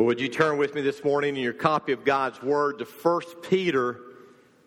Well, 0.00 0.06
would 0.06 0.18
you 0.18 0.28
turn 0.28 0.56
with 0.56 0.74
me 0.74 0.80
this 0.80 1.04
morning 1.04 1.36
in 1.36 1.42
your 1.42 1.52
copy 1.52 1.92
of 1.92 2.06
God's 2.06 2.42
Word 2.42 2.78
to 2.78 2.86
1 2.86 3.20
Peter 3.42 4.00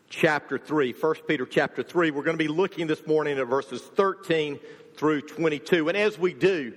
chapter 0.08 0.59
3. 0.59 0.92
1 0.92 1.16
Peter 1.28 1.48
chapter 1.48 1.82
3. 1.82 2.12
We're 2.12 2.21
going 2.21 2.38
to 2.38 2.44
be 2.44 2.48
looking 2.48 2.86
this 2.86 3.08
morning 3.08 3.39
at 3.39 3.47
verses 3.47 3.81
13 3.81 4.59
through 4.96 5.21
22. 5.21 5.89
And 5.89 5.97
as 5.97 6.19
we 6.19 6.35
do, 6.35 6.75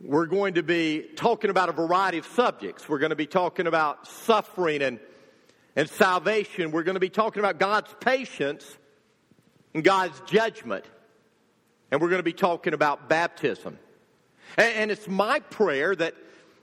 we're 0.00 0.26
going 0.26 0.54
to 0.54 0.64
be 0.64 1.06
talking 1.14 1.48
about 1.48 1.68
a 1.68 1.72
variety 1.72 2.18
of 2.18 2.26
subjects. 2.26 2.88
We're 2.88 2.98
going 2.98 3.10
to 3.10 3.14
be 3.14 3.28
talking 3.28 3.68
about 3.68 4.08
suffering 4.08 4.82
and, 4.82 4.98
and 5.76 5.88
salvation. 5.88 6.72
We're 6.72 6.82
going 6.82 6.94
to 6.94 7.00
be 7.00 7.08
talking 7.08 7.38
about 7.38 7.60
God's 7.60 7.94
patience 8.00 8.66
and 9.74 9.84
God's 9.84 10.20
judgment. 10.22 10.86
And 11.92 12.00
we're 12.00 12.10
going 12.10 12.18
to 12.18 12.24
be 12.24 12.32
talking 12.32 12.74
about 12.74 13.08
baptism. 13.08 13.78
And, 14.56 14.74
and 14.74 14.90
it's 14.90 15.06
my 15.06 15.38
prayer 15.38 15.94
that 15.94 16.16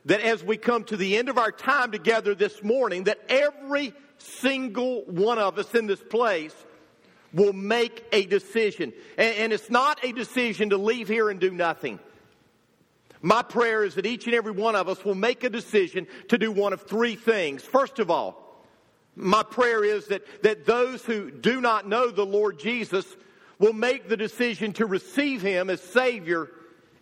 that 0.05 0.21
as 0.21 0.43
we 0.43 0.57
come 0.57 0.83
to 0.85 0.97
the 0.97 1.17
end 1.17 1.29
of 1.29 1.37
our 1.37 1.51
time 1.51 1.91
together 1.91 2.35
this 2.35 2.61
morning, 2.63 3.05
that 3.05 3.19
every 3.29 3.93
single 4.17 5.03
one 5.05 5.39
of 5.39 5.57
us 5.57 5.73
in 5.73 5.87
this 5.87 6.01
place 6.01 6.53
will 7.33 7.53
make 7.53 8.05
a 8.11 8.25
decision. 8.25 8.93
And, 9.17 9.35
and, 9.35 9.53
it's 9.53 9.69
not 9.69 10.03
a 10.03 10.11
decision 10.11 10.69
to 10.69 10.77
leave 10.77 11.07
here 11.07 11.29
and 11.29 11.39
do 11.39 11.51
nothing. 11.51 11.99
My 13.21 13.41
prayer 13.41 13.83
is 13.83 13.95
that 13.95 14.05
each 14.05 14.25
and 14.25 14.35
every 14.35 14.51
one 14.51 14.75
of 14.75 14.89
us 14.89 15.03
will 15.03 15.15
make 15.15 15.43
a 15.43 15.49
decision 15.49 16.07
to 16.27 16.37
do 16.37 16.51
one 16.51 16.73
of 16.73 16.81
three 16.81 17.15
things. 17.15 17.63
First 17.63 17.99
of 17.99 18.11
all, 18.11 18.65
my 19.15 19.43
prayer 19.43 19.83
is 19.83 20.07
that, 20.07 20.43
that 20.43 20.65
those 20.65 21.03
who 21.03 21.31
do 21.31 21.61
not 21.61 21.87
know 21.87 22.11
the 22.11 22.25
Lord 22.25 22.59
Jesus 22.59 23.05
will 23.59 23.73
make 23.73 24.09
the 24.09 24.17
decision 24.17 24.73
to 24.73 24.85
receive 24.85 25.41
Him 25.41 25.69
as 25.69 25.81
Savior 25.81 26.49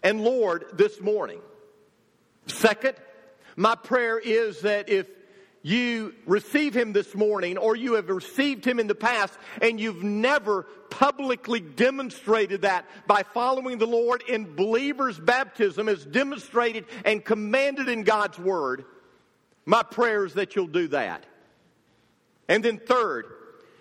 and 0.03 0.21
Lord 0.21 0.65
this 0.73 1.01
morning. 1.01 1.39
Second, 2.47 2.95
my 3.55 3.75
prayer 3.75 4.19
is 4.19 4.61
that 4.61 4.89
if 4.89 5.07
you 5.63 6.15
receive 6.25 6.75
him 6.75 6.93
this 6.93 7.13
morning 7.13 7.57
or 7.57 7.75
you 7.75 7.93
have 7.93 8.09
received 8.09 8.65
him 8.65 8.79
in 8.79 8.87
the 8.87 8.95
past 8.95 9.37
and 9.61 9.79
you've 9.79 10.03
never 10.03 10.63
publicly 10.89 11.59
demonstrated 11.59 12.63
that 12.63 12.85
by 13.07 13.23
following 13.23 13.77
the 13.77 13.85
Lord 13.85 14.23
in 14.27 14.55
believer's 14.55 15.19
baptism 15.19 15.87
as 15.87 16.05
demonstrated 16.05 16.85
and 17.05 17.23
commanded 17.23 17.89
in 17.89 18.03
God's 18.03 18.39
word, 18.39 18.85
my 19.65 19.83
prayer 19.83 20.25
is 20.25 20.33
that 20.33 20.55
you'll 20.55 20.67
do 20.67 20.87
that. 20.89 21.25
And 22.47 22.63
then 22.63 22.79
third, 22.79 23.25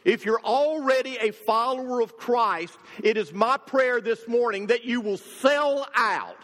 if 0.04 0.24
you're 0.24 0.40
already 0.40 1.16
a 1.16 1.30
follower 1.30 2.00
of 2.00 2.16
Christ, 2.16 2.78
it 3.02 3.16
is 3.16 3.32
my 3.32 3.56
prayer 3.56 4.00
this 4.00 4.28
morning 4.28 4.66
that 4.68 4.84
you 4.84 5.00
will 5.00 5.18
sell 5.18 5.86
out 5.94 6.36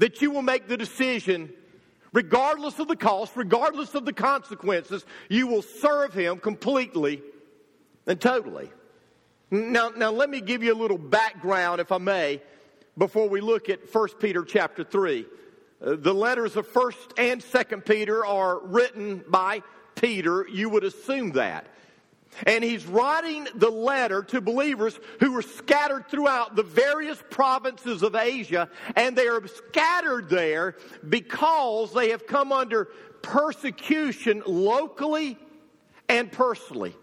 that 0.00 0.22
you 0.22 0.30
will 0.30 0.42
make 0.42 0.66
the 0.66 0.78
decision, 0.78 1.52
regardless 2.12 2.78
of 2.78 2.88
the 2.88 2.96
cost, 2.96 3.36
regardless 3.36 3.94
of 3.94 4.06
the 4.06 4.12
consequences, 4.14 5.04
you 5.28 5.46
will 5.46 5.62
serve 5.62 6.14
Him 6.14 6.38
completely 6.38 7.22
and 8.06 8.18
totally. 8.18 8.70
Now, 9.50 9.90
now 9.90 10.10
let 10.10 10.30
me 10.30 10.40
give 10.40 10.62
you 10.62 10.72
a 10.72 10.74
little 10.74 10.98
background, 10.98 11.82
if 11.82 11.92
I 11.92 11.98
may, 11.98 12.40
before 12.96 13.28
we 13.28 13.42
look 13.42 13.68
at 13.68 13.94
1 13.94 14.08
Peter 14.18 14.42
chapter 14.42 14.84
3. 14.84 15.26
Uh, 15.82 15.96
the 15.98 16.14
letters 16.14 16.56
of 16.56 16.66
1st 16.72 17.18
and 17.18 17.42
2nd 17.42 17.84
Peter 17.84 18.24
are 18.24 18.58
written 18.60 19.22
by 19.28 19.62
Peter. 19.96 20.46
You 20.50 20.70
would 20.70 20.84
assume 20.84 21.32
that. 21.32 21.66
And 22.46 22.62
he's 22.64 22.86
writing 22.86 23.48
the 23.54 23.70
letter 23.70 24.22
to 24.24 24.40
believers 24.40 24.98
who 25.18 25.32
were 25.32 25.42
scattered 25.42 26.08
throughout 26.08 26.56
the 26.56 26.62
various 26.62 27.22
provinces 27.30 28.02
of 28.02 28.14
Asia, 28.14 28.68
and 28.96 29.16
they 29.16 29.26
are 29.26 29.46
scattered 29.46 30.28
there 30.28 30.76
because 31.08 31.92
they 31.92 32.10
have 32.10 32.26
come 32.26 32.52
under 32.52 32.86
persecution 33.22 34.42
locally 34.46 35.38
and 36.08 36.30
personally. 36.30 36.96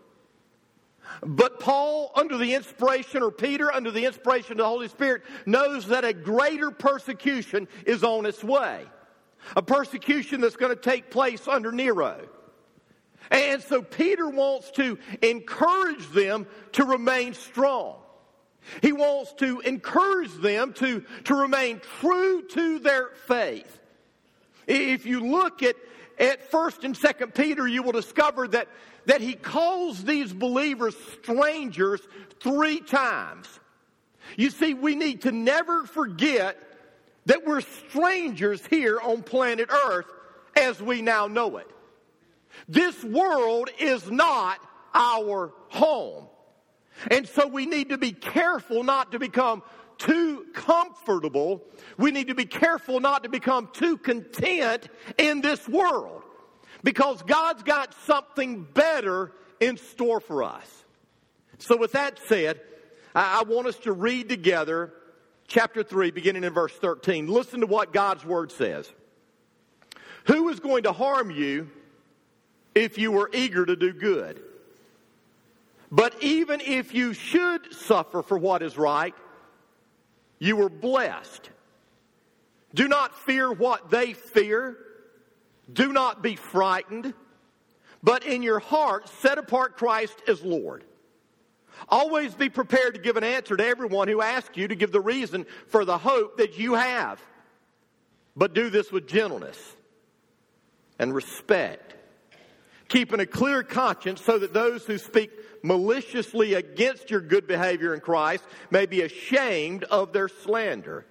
But 1.21 1.59
Paul, 1.59 2.11
under 2.15 2.37
the 2.37 2.53
inspiration, 2.53 3.23
or 3.23 3.31
Peter, 3.31 3.71
under 3.71 3.91
the 3.91 4.05
inspiration 4.05 4.53
of 4.53 4.57
the 4.57 4.65
Holy 4.65 4.87
Spirit, 4.87 5.23
knows 5.45 5.87
that 5.87 6.03
a 6.03 6.13
greater 6.13 6.71
persecution 6.71 7.67
is 7.85 8.03
on 8.03 8.25
its 8.25 8.43
way. 8.43 8.85
A 9.55 9.61
persecution 9.61 10.41
that's 10.41 10.57
going 10.57 10.75
to 10.75 10.81
take 10.81 11.09
place 11.09 11.47
under 11.47 11.71
Nero. 11.71 12.27
And 13.31 13.61
so 13.61 13.81
Peter 13.81 14.29
wants 14.29 14.71
to 14.71 14.97
encourage 15.21 16.07
them 16.09 16.47
to 16.73 16.85
remain 16.85 17.33
strong. 17.33 17.95
He 18.81 18.91
wants 18.91 19.33
to 19.33 19.59
encourage 19.61 20.33
them 20.35 20.73
to, 20.73 21.03
to 21.25 21.35
remain 21.35 21.81
true 21.99 22.41
to 22.49 22.79
their 22.79 23.09
faith. 23.27 23.79
If 24.67 25.05
you 25.05 25.21
look 25.21 25.63
at, 25.63 25.75
at 26.19 26.51
1st 26.51 26.83
and 26.83 26.95
2nd 26.95 27.33
Peter, 27.33 27.67
you 27.67 27.83
will 27.83 27.93
discover 27.93 28.47
that, 28.49 28.67
that 29.05 29.21
he 29.21 29.33
calls 29.33 30.03
these 30.03 30.33
believers 30.33 30.95
strangers 31.21 32.01
three 32.41 32.81
times. 32.81 33.47
You 34.35 34.49
see, 34.49 34.73
we 34.73 34.95
need 34.95 35.21
to 35.21 35.31
never 35.31 35.85
forget 35.85 36.61
that 37.27 37.45
we're 37.45 37.61
strangers 37.61 38.65
here 38.65 38.99
on 38.99 39.23
planet 39.23 39.69
Earth 39.69 40.11
as 40.57 40.81
we 40.81 41.01
now 41.01 41.27
know 41.27 41.57
it. 41.57 41.69
This 42.67 43.03
world 43.03 43.69
is 43.79 44.09
not 44.09 44.59
our 44.93 45.53
home. 45.69 46.27
And 47.11 47.27
so 47.27 47.47
we 47.47 47.65
need 47.65 47.89
to 47.89 47.97
be 47.97 48.11
careful 48.11 48.83
not 48.83 49.11
to 49.11 49.19
become 49.19 49.61
too 49.97 50.45
comfortable. 50.53 51.63
We 51.97 52.11
need 52.11 52.27
to 52.27 52.35
be 52.35 52.45
careful 52.45 52.99
not 52.99 53.23
to 53.23 53.29
become 53.29 53.69
too 53.73 53.97
content 53.97 54.89
in 55.17 55.41
this 55.41 55.67
world 55.67 56.23
because 56.83 57.21
God's 57.23 57.63
got 57.63 57.93
something 58.05 58.63
better 58.63 59.31
in 59.59 59.77
store 59.77 60.19
for 60.19 60.43
us. 60.43 60.85
So, 61.59 61.77
with 61.77 61.93
that 61.93 62.19
said, 62.27 62.61
I 63.15 63.43
want 63.43 63.67
us 63.67 63.77
to 63.79 63.91
read 63.91 64.29
together 64.29 64.93
chapter 65.47 65.81
3, 65.81 66.11
beginning 66.11 66.43
in 66.43 66.53
verse 66.53 66.73
13. 66.73 67.27
Listen 67.27 67.61
to 67.61 67.67
what 67.67 67.93
God's 67.93 68.23
word 68.23 68.51
says. 68.51 68.91
Who 70.25 70.49
is 70.49 70.59
going 70.59 70.83
to 70.83 70.91
harm 70.91 71.31
you 71.31 71.69
if 72.77 72.97
you 72.97 73.11
were 73.11 73.29
eager 73.33 73.65
to 73.65 73.75
do 73.75 73.91
good. 73.91 74.41
But 75.91 76.21
even 76.21 76.61
if 76.61 76.93
you 76.93 77.13
should 77.13 77.73
suffer 77.73 78.21
for 78.21 78.37
what 78.37 78.61
is 78.61 78.77
right, 78.77 79.15
you 80.39 80.55
were 80.55 80.69
blessed. 80.69 81.49
Do 82.73 82.87
not 82.87 83.17
fear 83.19 83.51
what 83.51 83.89
they 83.89 84.13
fear. 84.13 84.77
Do 85.71 85.91
not 85.91 86.21
be 86.21 86.35
frightened. 86.35 87.13
But 88.03 88.25
in 88.25 88.43
your 88.43 88.59
heart, 88.59 89.09
set 89.09 89.37
apart 89.37 89.77
Christ 89.77 90.21
as 90.27 90.43
Lord. 90.43 90.83
Always 91.89 92.35
be 92.35 92.49
prepared 92.49 92.95
to 92.95 93.01
give 93.01 93.17
an 93.17 93.23
answer 93.23 93.55
to 93.55 93.65
everyone 93.65 94.07
who 94.07 94.21
asks 94.21 94.57
you 94.57 94.67
to 94.67 94.75
give 94.75 94.91
the 94.91 95.01
reason 95.01 95.45
for 95.67 95.85
the 95.85 95.97
hope 95.97 96.37
that 96.37 96.57
you 96.57 96.73
have. 96.73 97.19
But 98.35 98.53
do 98.53 98.69
this 98.69 98.91
with 98.91 99.07
gentleness 99.07 99.57
and 100.99 101.13
respect 101.13 101.96
keeping 102.87 103.19
a 103.19 103.25
clear 103.25 103.63
conscience 103.63 104.21
so 104.21 104.39
that 104.39 104.53
those 104.53 104.85
who 104.85 104.97
speak 104.97 105.31
maliciously 105.63 106.53
against 106.53 107.09
your 107.09 107.21
good 107.21 107.47
behavior 107.47 107.93
in 107.93 107.99
Christ 107.99 108.43
may 108.71 108.85
be 108.85 109.01
ashamed 109.01 109.83
of 109.85 110.13
their 110.13 110.29
slander. 110.29 111.05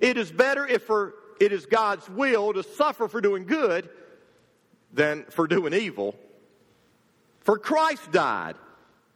It 0.00 0.16
is 0.16 0.30
better 0.30 0.66
if 0.66 0.82
for, 0.82 1.14
it 1.40 1.52
is 1.52 1.66
God's 1.66 2.08
will 2.08 2.52
to 2.52 2.62
suffer 2.62 3.08
for 3.08 3.20
doing 3.20 3.44
good 3.46 3.88
than 4.92 5.24
for 5.24 5.46
doing 5.46 5.74
evil. 5.74 6.14
For 7.40 7.58
Christ 7.58 8.10
died 8.10 8.56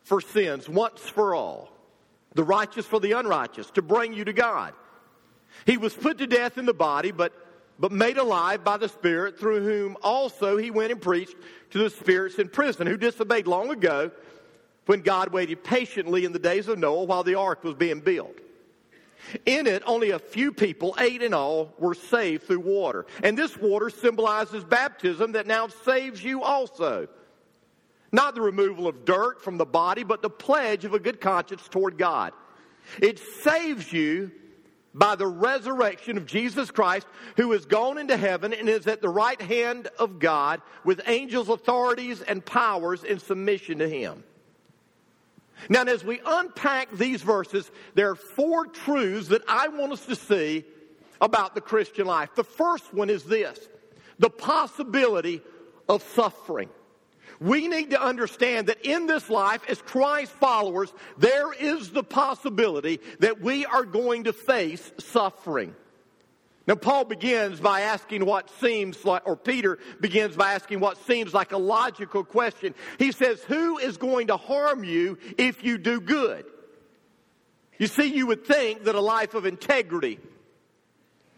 for 0.02 0.20
sins 0.20 0.68
once 0.68 1.00
for 1.00 1.34
all, 1.34 1.70
the 2.34 2.44
righteous 2.44 2.86
for 2.86 3.00
the 3.00 3.12
unrighteous, 3.12 3.70
to 3.72 3.82
bring 3.82 4.12
you 4.12 4.24
to 4.24 4.32
God. 4.32 4.74
He 5.66 5.76
was 5.76 5.94
put 5.94 6.18
to 6.18 6.26
death 6.26 6.58
in 6.58 6.66
the 6.66 6.74
body, 6.74 7.10
but 7.10 7.32
but 7.78 7.92
made 7.92 8.18
alive 8.18 8.64
by 8.64 8.76
the 8.76 8.88
Spirit, 8.88 9.38
through 9.38 9.62
whom 9.62 9.96
also 10.02 10.56
he 10.56 10.70
went 10.70 10.92
and 10.92 11.00
preached 11.00 11.36
to 11.70 11.78
the 11.78 11.90
spirits 11.90 12.38
in 12.38 12.48
prison, 12.48 12.86
who 12.86 12.96
disobeyed 12.96 13.46
long 13.46 13.70
ago 13.70 14.10
when 14.86 15.00
God 15.02 15.32
waited 15.32 15.62
patiently 15.62 16.24
in 16.24 16.32
the 16.32 16.38
days 16.38 16.66
of 16.66 16.78
Noah 16.78 17.04
while 17.04 17.22
the 17.22 17.34
ark 17.34 17.62
was 17.62 17.74
being 17.74 18.00
built. 18.00 18.36
In 19.44 19.66
it, 19.66 19.82
only 19.84 20.10
a 20.10 20.18
few 20.18 20.52
people, 20.52 20.96
eight 20.98 21.22
in 21.22 21.34
all, 21.34 21.74
were 21.78 21.94
saved 21.94 22.44
through 22.44 22.60
water. 22.60 23.04
And 23.22 23.36
this 23.36 23.56
water 23.56 23.90
symbolizes 23.90 24.64
baptism 24.64 25.32
that 25.32 25.46
now 25.46 25.68
saves 25.68 26.22
you 26.22 26.42
also. 26.42 27.08
Not 28.10 28.34
the 28.34 28.40
removal 28.40 28.86
of 28.86 29.04
dirt 29.04 29.42
from 29.42 29.58
the 29.58 29.66
body, 29.66 30.02
but 30.02 30.22
the 30.22 30.30
pledge 30.30 30.84
of 30.84 30.94
a 30.94 30.98
good 30.98 31.20
conscience 31.20 31.68
toward 31.68 31.98
God. 31.98 32.32
It 33.02 33.18
saves 33.18 33.92
you 33.92 34.30
by 34.94 35.14
the 35.14 35.26
resurrection 35.26 36.16
of 36.16 36.26
Jesus 36.26 36.70
Christ, 36.70 37.06
who 37.36 37.52
has 37.52 37.66
gone 37.66 37.98
into 37.98 38.16
heaven 38.16 38.52
and 38.52 38.68
is 38.68 38.86
at 38.86 39.02
the 39.02 39.08
right 39.08 39.40
hand 39.40 39.88
of 39.98 40.18
God 40.18 40.62
with 40.84 41.02
angels, 41.06 41.48
authorities, 41.48 42.22
and 42.22 42.44
powers 42.44 43.04
in 43.04 43.18
submission 43.18 43.78
to 43.78 43.88
him. 43.88 44.24
Now, 45.68 45.82
as 45.82 46.04
we 46.04 46.20
unpack 46.24 46.90
these 46.92 47.22
verses, 47.22 47.70
there 47.94 48.10
are 48.10 48.14
four 48.14 48.66
truths 48.66 49.28
that 49.28 49.42
I 49.48 49.68
want 49.68 49.92
us 49.92 50.06
to 50.06 50.16
see 50.16 50.64
about 51.20 51.54
the 51.54 51.60
Christian 51.60 52.06
life. 52.06 52.34
The 52.34 52.44
first 52.44 52.94
one 52.94 53.10
is 53.10 53.24
this 53.24 53.58
the 54.18 54.30
possibility 54.30 55.42
of 55.88 56.02
suffering. 56.02 56.68
We 57.40 57.68
need 57.68 57.90
to 57.90 58.02
understand 58.02 58.66
that 58.66 58.84
in 58.84 59.06
this 59.06 59.30
life, 59.30 59.62
as 59.68 59.80
Christ 59.80 60.32
followers, 60.32 60.92
there 61.18 61.52
is 61.52 61.90
the 61.90 62.02
possibility 62.02 63.00
that 63.20 63.40
we 63.40 63.64
are 63.64 63.84
going 63.84 64.24
to 64.24 64.32
face 64.32 64.90
suffering. 64.98 65.74
Now, 66.66 66.74
Paul 66.74 67.04
begins 67.04 67.60
by 67.60 67.82
asking 67.82 68.26
what 68.26 68.50
seems 68.60 69.02
like, 69.04 69.22
or 69.24 69.36
Peter 69.36 69.78
begins 70.00 70.36
by 70.36 70.52
asking 70.52 70.80
what 70.80 70.98
seems 71.06 71.32
like 71.32 71.52
a 71.52 71.58
logical 71.58 72.24
question. 72.24 72.74
He 72.98 73.12
says, 73.12 73.42
Who 73.44 73.78
is 73.78 73.96
going 73.96 74.26
to 74.26 74.36
harm 74.36 74.84
you 74.84 75.16
if 75.38 75.64
you 75.64 75.78
do 75.78 76.00
good? 76.00 76.44
You 77.78 77.86
see, 77.86 78.14
you 78.14 78.26
would 78.26 78.44
think 78.44 78.84
that 78.84 78.96
a 78.96 79.00
life 79.00 79.34
of 79.34 79.46
integrity, 79.46 80.18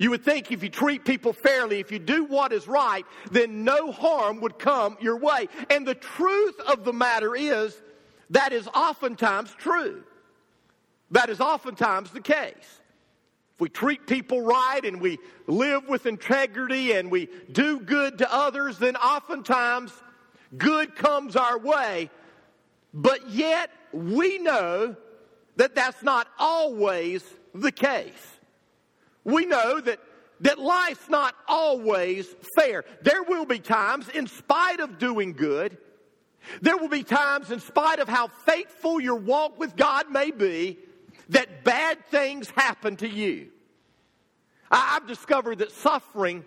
you 0.00 0.08
would 0.08 0.25
think 0.25 0.50
if 0.50 0.62
you 0.62 0.70
treat 0.70 1.05
people 1.05 1.35
fairly, 1.35 1.79
if 1.79 1.93
you 1.93 1.99
do 1.99 2.25
what 2.25 2.55
is 2.55 2.67
right, 2.67 3.05
then 3.31 3.64
no 3.64 3.93
harm 3.93 4.41
would 4.41 4.58
come 4.58 4.97
your 4.99 5.19
way. 5.19 5.47
And 5.69 5.87
the 5.87 5.94
truth 5.94 6.58
of 6.61 6.85
the 6.85 6.93
matter 6.94 7.37
is, 7.37 7.79
that 8.31 8.55
is 8.55 8.67
oftentimes 8.69 9.55
true. 9.58 10.02
That 11.11 11.29
is 11.29 11.38
oftentimes 11.38 12.12
the 12.12 12.23
case 12.23 12.81
If 13.55 13.61
we 13.61 13.69
treat 13.69 14.06
people 14.06 14.41
right 14.41 14.82
and 14.82 15.02
we 15.02 15.19
live 15.47 15.87
with 15.87 16.06
integrity 16.06 16.93
and 16.93 17.11
we 17.11 17.29
do 17.52 17.79
good 17.79 18.19
to 18.19 18.35
others, 18.35 18.79
then 18.79 18.97
oftentimes 18.97 19.93
good 20.56 20.97
comes 20.97 21.37
our 21.37 21.58
way. 21.58 22.08
But 22.94 23.29
yet 23.29 23.70
we 23.93 24.38
know 24.38 24.97
that 25.56 25.75
that's 25.75 26.02
not 26.02 26.26
always 26.38 27.23
the 27.55 27.70
case. 27.70 28.39
We 29.30 29.46
know 29.46 29.80
that 29.80 30.00
that 30.40 30.58
life's 30.58 31.08
not 31.08 31.34
always 31.46 32.26
fair. 32.56 32.84
There 33.02 33.22
will 33.22 33.44
be 33.44 33.58
times, 33.58 34.08
in 34.08 34.26
spite 34.26 34.80
of 34.80 34.98
doing 34.98 35.32
good, 35.32 35.76
there 36.62 36.76
will 36.76 36.88
be 36.88 37.02
times, 37.02 37.50
in 37.50 37.60
spite 37.60 37.98
of 37.98 38.08
how 38.08 38.28
faithful 38.28 39.00
your 39.00 39.16
walk 39.16 39.58
with 39.58 39.76
God 39.76 40.10
may 40.10 40.30
be, 40.30 40.78
that 41.28 41.64
bad 41.64 41.98
things 42.06 42.50
happen 42.50 42.96
to 42.96 43.08
you. 43.08 43.48
I've 44.70 45.06
discovered 45.06 45.58
that 45.58 45.70
suffering 45.70 46.44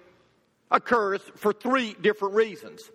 occurs 0.71 1.21
for 1.35 1.53
three 1.53 1.95
different 2.01 2.33
reasons. 2.35 2.89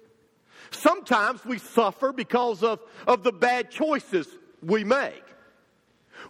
Sometimes 0.70 1.44
we 1.44 1.58
suffer 1.58 2.12
because 2.12 2.62
of, 2.62 2.80
of 3.06 3.22
the 3.22 3.32
bad 3.32 3.70
choices 3.70 4.26
we 4.62 4.84
make. 4.84 5.22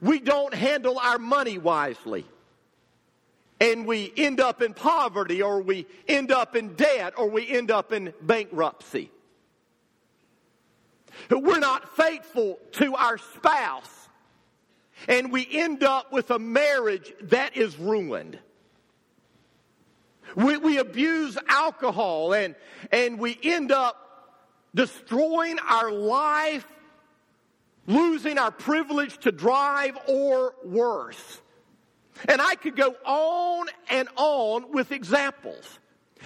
We 0.00 0.20
don't 0.20 0.54
handle 0.54 0.98
our 0.98 1.18
money 1.18 1.58
wisely. 1.58 2.26
And 3.60 3.86
we 3.86 4.12
end 4.16 4.40
up 4.40 4.62
in 4.62 4.72
poverty, 4.72 5.42
or 5.42 5.60
we 5.60 5.86
end 6.06 6.30
up 6.30 6.54
in 6.54 6.74
debt, 6.74 7.14
or 7.16 7.28
we 7.28 7.48
end 7.48 7.70
up 7.70 7.92
in 7.92 8.12
bankruptcy. 8.20 9.10
We're 11.30 11.58
not 11.58 11.96
faithful 11.96 12.58
to 12.72 12.94
our 12.94 13.18
spouse 13.18 13.98
and 15.06 15.30
we 15.30 15.46
end 15.50 15.84
up 15.84 16.12
with 16.12 16.30
a 16.30 16.38
marriage 16.38 17.12
that 17.22 17.56
is 17.56 17.78
ruined. 17.78 18.38
We, 20.34 20.56
we 20.56 20.78
abuse 20.78 21.38
alcohol 21.48 22.32
and, 22.34 22.54
and 22.90 23.18
we 23.18 23.38
end 23.42 23.70
up 23.70 23.96
destroying 24.74 25.58
our 25.68 25.92
life, 25.92 26.66
losing 27.86 28.38
our 28.38 28.50
privilege 28.50 29.16
to 29.18 29.32
drive, 29.32 29.96
or 30.06 30.54
worse. 30.64 31.40
And 32.28 32.40
I 32.40 32.54
could 32.54 32.76
go 32.76 32.94
on 33.04 33.66
and 33.90 34.08
on 34.16 34.72
with 34.72 34.92
examples. 34.92 35.78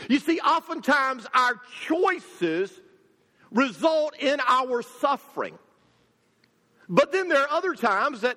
You 0.09 0.19
see, 0.19 0.41
oftentimes 0.41 1.27
our 1.35 1.61
choices 1.87 2.73
result 3.51 4.17
in 4.19 4.41
our 4.47 4.83
suffering. 4.83 5.59
But 6.89 7.13
then 7.13 7.29
there 7.29 7.43
are 7.43 7.51
other 7.51 7.75
times 7.75 8.23
that, 8.23 8.37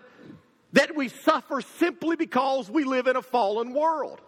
that 0.73 0.95
we 0.95 1.09
suffer 1.09 1.61
simply 1.61 2.15
because 2.15 2.69
we 2.69 2.83
live 2.83 3.07
in 3.07 3.15
a 3.15 3.21
fallen 3.21 3.73
world. 3.73 4.21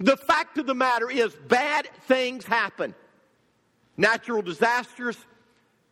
The 0.00 0.16
fact 0.16 0.58
of 0.58 0.66
the 0.66 0.74
matter 0.74 1.10
is, 1.10 1.34
bad 1.48 1.88
things 2.06 2.44
happen. 2.44 2.94
Natural 3.96 4.42
disasters 4.42 5.16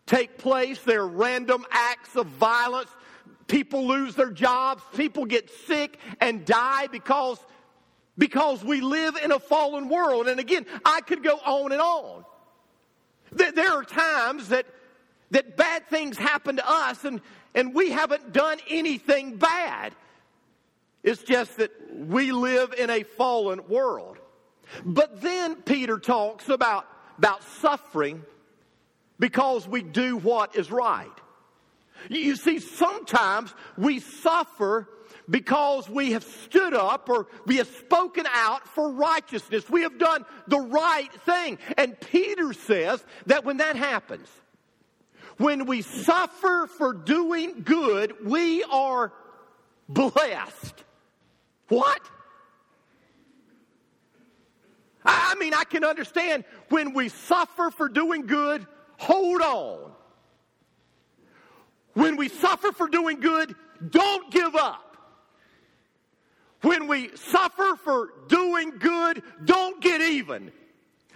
take 0.06 0.38
place, 0.38 0.80
there 0.82 1.02
are 1.02 1.08
random 1.08 1.64
acts 1.70 2.16
of 2.16 2.26
violence. 2.26 2.90
People 3.50 3.88
lose 3.88 4.14
their 4.14 4.30
jobs, 4.30 4.80
people 4.94 5.24
get 5.24 5.50
sick 5.66 5.98
and 6.20 6.44
die 6.44 6.86
because, 6.86 7.36
because 8.16 8.62
we 8.62 8.80
live 8.80 9.16
in 9.16 9.32
a 9.32 9.40
fallen 9.40 9.88
world. 9.88 10.28
And 10.28 10.38
again, 10.38 10.66
I 10.84 11.00
could 11.00 11.24
go 11.24 11.34
on 11.38 11.72
and 11.72 11.80
on. 11.80 12.24
There 13.32 13.72
are 13.72 13.82
times 13.82 14.50
that, 14.50 14.66
that 15.32 15.56
bad 15.56 15.88
things 15.88 16.16
happen 16.16 16.56
to 16.56 16.64
us 16.64 17.04
and, 17.04 17.20
and 17.52 17.74
we 17.74 17.90
haven't 17.90 18.32
done 18.32 18.58
anything 18.68 19.34
bad. 19.36 19.96
It's 21.02 21.24
just 21.24 21.56
that 21.56 21.72
we 21.92 22.30
live 22.30 22.72
in 22.78 22.88
a 22.88 23.02
fallen 23.02 23.66
world. 23.68 24.18
But 24.84 25.22
then 25.22 25.56
Peter 25.56 25.98
talks 25.98 26.48
about, 26.48 26.86
about 27.18 27.42
suffering 27.42 28.22
because 29.18 29.66
we 29.66 29.82
do 29.82 30.18
what 30.18 30.54
is 30.54 30.70
right. 30.70 31.10
You 32.08 32.36
see, 32.36 32.58
sometimes 32.58 33.52
we 33.76 34.00
suffer 34.00 34.88
because 35.28 35.88
we 35.88 36.12
have 36.12 36.24
stood 36.24 36.74
up 36.74 37.08
or 37.08 37.26
we 37.46 37.56
have 37.56 37.68
spoken 37.68 38.26
out 38.32 38.66
for 38.68 38.90
righteousness. 38.90 39.68
We 39.68 39.82
have 39.82 39.98
done 39.98 40.24
the 40.48 40.58
right 40.60 41.12
thing. 41.24 41.58
And 41.76 41.98
Peter 42.00 42.52
says 42.52 43.04
that 43.26 43.44
when 43.44 43.58
that 43.58 43.76
happens, 43.76 44.28
when 45.36 45.66
we 45.66 45.82
suffer 45.82 46.68
for 46.78 46.92
doing 46.92 47.62
good, 47.64 48.26
we 48.26 48.62
are 48.64 49.12
blessed. 49.88 50.84
What? 51.68 52.00
I 55.04 55.34
mean, 55.36 55.54
I 55.54 55.64
can 55.64 55.84
understand 55.84 56.44
when 56.68 56.92
we 56.92 57.08
suffer 57.08 57.70
for 57.70 57.88
doing 57.88 58.26
good, 58.26 58.66
hold 58.98 59.40
on. 59.40 59.92
When 61.94 62.16
we 62.16 62.28
suffer 62.28 62.72
for 62.72 62.88
doing 62.88 63.20
good, 63.20 63.54
don't 63.88 64.30
give 64.30 64.54
up. 64.54 64.96
When 66.62 66.88
we 66.88 67.10
suffer 67.16 67.76
for 67.82 68.10
doing 68.28 68.78
good, 68.78 69.22
don't 69.44 69.80
get 69.80 70.02
even. 70.02 70.52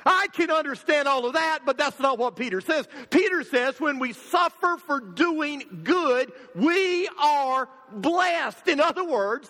I 0.07 0.29
can 0.33 0.51
understand 0.51 1.09
all 1.09 1.27
of 1.27 1.35
that, 1.35 1.61
but 1.65 1.79
that's 1.79 1.99
not 1.99 2.19
what 2.19 2.37
Peter 2.37 2.61
says. 2.61 2.87
Peter 3.11 3.43
says 3.43 3.81
when 3.81 3.99
we 3.99 4.13
suffer 4.13 4.77
for 4.87 5.01
doing 5.01 5.81
good, 5.83 6.33
we 6.55 7.09
are 7.19 7.69
blessed. 7.91 8.69
In 8.69 8.81
other 8.81 9.05
words, 9.05 9.49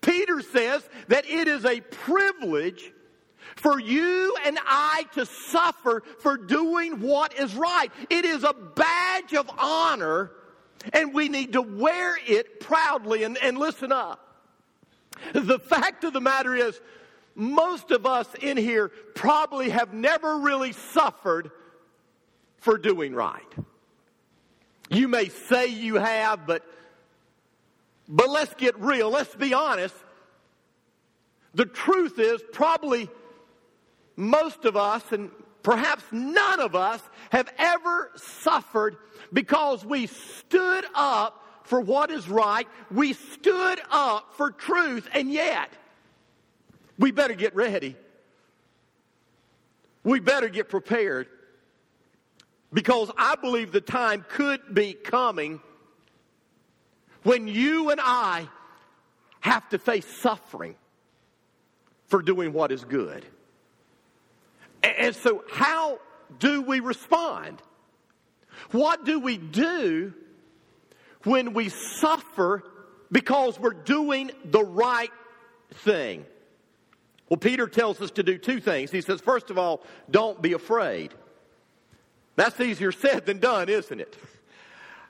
Peter 0.00 0.40
says 0.40 0.88
that 1.08 1.26
it 1.26 1.46
is 1.46 1.64
a 1.64 1.80
privilege 1.80 2.92
for 3.56 3.78
you 3.78 4.36
and 4.44 4.58
I 4.66 5.06
to 5.14 5.26
suffer 5.26 6.02
for 6.20 6.36
doing 6.36 7.00
what 7.00 7.38
is 7.38 7.54
right. 7.54 7.90
It 8.10 8.24
is 8.24 8.42
a 8.42 8.52
badge 8.52 9.34
of 9.34 9.48
honor, 9.58 10.32
and 10.92 11.14
we 11.14 11.28
need 11.28 11.54
to 11.54 11.62
wear 11.62 12.16
it 12.26 12.60
proudly. 12.60 13.24
And, 13.24 13.38
and 13.38 13.58
listen 13.58 13.92
up. 13.92 14.20
The 15.32 15.58
fact 15.58 16.04
of 16.04 16.12
the 16.12 16.20
matter 16.20 16.54
is, 16.54 16.80
most 17.34 17.90
of 17.90 18.06
us 18.06 18.28
in 18.40 18.56
here 18.56 18.90
probably 19.14 19.70
have 19.70 19.92
never 19.92 20.38
really 20.38 20.72
suffered 20.72 21.50
for 22.58 22.78
doing 22.78 23.14
right. 23.14 23.42
You 24.88 25.08
may 25.08 25.28
say 25.28 25.68
you 25.68 25.96
have, 25.96 26.46
but 26.46 26.64
but 28.08 28.28
let's 28.28 28.54
get 28.54 28.78
real. 28.78 29.10
Let's 29.10 29.34
be 29.34 29.54
honest. 29.54 29.94
The 31.54 31.64
truth 31.64 32.18
is, 32.18 32.42
probably 32.52 33.08
most 34.16 34.64
of 34.64 34.76
us, 34.76 35.02
and 35.10 35.30
perhaps 35.64 36.04
none 36.12 36.60
of 36.60 36.76
us, 36.76 37.02
have 37.30 37.52
ever 37.58 38.12
suffered 38.14 38.96
because 39.32 39.84
we 39.84 40.06
stood 40.06 40.84
up 40.94 41.42
for 41.64 41.80
what 41.80 42.12
is 42.12 42.28
right. 42.28 42.68
We 42.92 43.14
stood 43.14 43.80
up 43.90 44.34
for 44.36 44.52
truth, 44.52 45.08
and 45.12 45.32
yet, 45.32 45.70
we 46.98 47.10
better 47.10 47.34
get 47.34 47.56
ready. 47.56 47.96
We 50.04 50.20
better 50.20 50.48
get 50.48 50.68
prepared 50.68 51.26
because 52.72 53.10
I 53.16 53.34
believe 53.36 53.72
the 53.72 53.80
time 53.80 54.24
could 54.28 54.74
be 54.74 54.92
coming 54.92 55.60
when 57.22 57.48
you 57.48 57.90
and 57.90 58.00
I 58.02 58.48
have 59.40 59.66
to 59.70 59.78
face 59.78 60.06
suffering 60.20 60.74
for 62.06 62.20
doing 62.20 62.52
what 62.52 62.70
is 62.70 62.84
good. 62.84 63.24
And 64.84 65.16
so, 65.16 65.44
how 65.50 65.98
do 66.38 66.62
we 66.62 66.80
respond? 66.80 67.62
What 68.70 69.04
do 69.04 69.18
we 69.18 69.36
do 69.36 70.12
when 71.24 71.54
we 71.54 71.68
suffer 71.68 72.62
because 73.10 73.58
we're 73.58 73.70
doing 73.70 74.30
the 74.44 74.62
right 74.62 75.10
thing? 75.72 76.26
Well, 77.28 77.38
Peter 77.38 77.66
tells 77.66 78.00
us 78.00 78.10
to 78.12 78.22
do 78.22 78.36
two 78.36 78.60
things. 78.60 78.90
He 78.90 79.00
says, 79.00 79.20
first 79.20 79.50
of 79.50 79.58
all, 79.58 79.82
don't 80.10 80.40
be 80.40 80.52
afraid. 80.52 81.14
That's 82.36 82.60
easier 82.60 82.92
said 82.92 83.26
than 83.26 83.38
done, 83.38 83.68
isn't 83.68 84.00
it? 84.00 84.16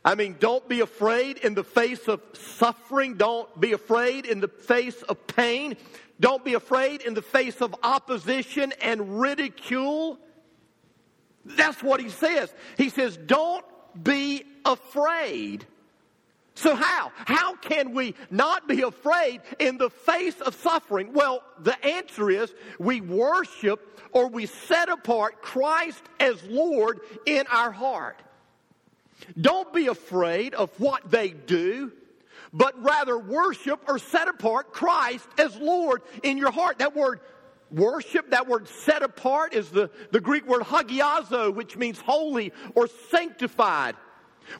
I 0.04 0.14
mean, 0.14 0.36
don't 0.38 0.68
be 0.68 0.80
afraid 0.80 1.38
in 1.38 1.54
the 1.54 1.64
face 1.64 2.06
of 2.08 2.20
suffering. 2.34 3.14
Don't 3.14 3.58
be 3.58 3.72
afraid 3.72 4.26
in 4.26 4.40
the 4.40 4.48
face 4.48 5.02
of 5.02 5.26
pain. 5.26 5.76
Don't 6.20 6.44
be 6.44 6.54
afraid 6.54 7.02
in 7.02 7.14
the 7.14 7.22
face 7.22 7.60
of 7.60 7.74
opposition 7.82 8.72
and 8.80 9.20
ridicule. 9.20 10.18
That's 11.44 11.82
what 11.82 12.00
he 12.00 12.08
says. 12.08 12.52
He 12.78 12.88
says, 12.88 13.16
don't 13.16 13.64
be 14.02 14.44
afraid. 14.64 15.66
So 16.54 16.76
how? 16.76 17.10
How 17.16 17.56
can 17.56 17.94
we 17.94 18.14
not 18.30 18.68
be 18.68 18.82
afraid 18.82 19.40
in 19.58 19.76
the 19.76 19.90
face 19.90 20.40
of 20.40 20.54
suffering? 20.54 21.12
Well, 21.12 21.42
the 21.58 21.84
answer 21.84 22.30
is 22.30 22.54
we 22.78 23.00
worship 23.00 24.00
or 24.12 24.28
we 24.28 24.46
set 24.46 24.88
apart 24.88 25.42
Christ 25.42 26.02
as 26.20 26.42
Lord 26.44 27.00
in 27.26 27.46
our 27.48 27.72
heart. 27.72 28.22
Don't 29.40 29.72
be 29.72 29.88
afraid 29.88 30.54
of 30.54 30.70
what 30.78 31.10
they 31.10 31.30
do, 31.30 31.92
but 32.54 32.80
rather 32.82 33.18
worship 33.18 33.80
or 33.88 33.98
set 33.98 34.28
apart 34.28 34.72
Christ 34.72 35.28
as 35.38 35.54
Lord 35.56 36.02
in 36.22 36.38
your 36.38 36.52
heart. 36.52 36.78
That 36.78 36.94
word 36.94 37.20
worship, 37.70 38.30
that 38.30 38.46
word 38.46 38.68
set 38.68 39.02
apart 39.02 39.52
is 39.52 39.68
the, 39.70 39.90
the 40.12 40.20
Greek 40.20 40.46
word 40.46 40.62
hagiazo, 40.62 41.52
which 41.52 41.76
means 41.76 41.98
holy 42.00 42.52
or 42.76 42.88
sanctified. 43.10 43.96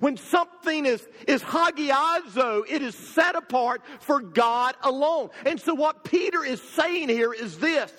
When 0.00 0.16
something 0.16 0.86
is, 0.86 1.06
is 1.28 1.42
hagiazo, 1.42 2.64
it 2.68 2.82
is 2.82 2.94
set 2.94 3.36
apart 3.36 3.82
for 4.00 4.18
God 4.18 4.74
alone. 4.82 5.30
And 5.46 5.60
so 5.60 5.74
what 5.74 6.04
Peter 6.04 6.42
is 6.42 6.60
saying 6.60 7.10
here 7.10 7.32
is 7.32 7.58
this. 7.58 7.92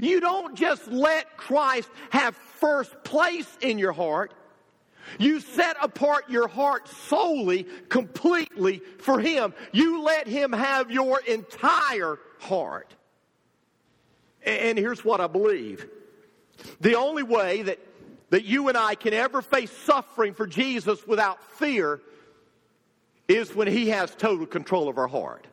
You 0.00 0.20
don't 0.20 0.54
just 0.54 0.86
let 0.88 1.36
Christ 1.36 1.88
have 2.10 2.36
first 2.36 3.02
place 3.04 3.48
in 3.60 3.78
your 3.78 3.92
heart. 3.92 4.34
You 5.18 5.40
set 5.40 5.76
apart 5.82 6.30
your 6.30 6.48
heart 6.48 6.88
solely, 6.88 7.66
completely 7.88 8.82
for 8.98 9.20
Him. 9.20 9.54
You 9.72 10.02
let 10.02 10.26
Him 10.26 10.52
have 10.52 10.90
your 10.90 11.20
entire 11.20 12.18
heart. 12.38 12.94
And 14.44 14.78
here's 14.78 15.04
what 15.04 15.20
I 15.20 15.26
believe. 15.26 15.86
The 16.80 16.96
only 16.96 17.22
way 17.22 17.62
that 17.62 17.78
that 18.30 18.44
you 18.44 18.68
and 18.68 18.78
I 18.78 18.94
can 18.94 19.12
ever 19.12 19.42
face 19.42 19.70
suffering 19.70 20.34
for 20.34 20.46
Jesus 20.46 21.06
without 21.06 21.42
fear 21.58 22.00
is 23.28 23.54
when 23.54 23.68
He 23.68 23.90
has 23.90 24.14
total 24.14 24.46
control 24.46 24.88
of 24.88 24.98
our 24.98 25.08
heart. 25.08 25.46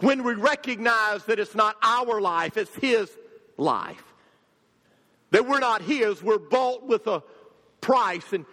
When 0.00 0.24
we 0.24 0.34
recognize 0.34 1.24
that 1.24 1.38
it's 1.38 1.54
not 1.54 1.76
our 1.82 2.20
life, 2.20 2.56
it's 2.56 2.74
His 2.74 3.10
life. 3.56 4.02
That 5.30 5.46
we're 5.46 5.60
not 5.60 5.82
His, 5.82 6.22
we're 6.22 6.38
bought 6.38 6.86
with 6.86 7.06
a 7.06 7.22
price, 7.84 8.32
and 8.32 8.46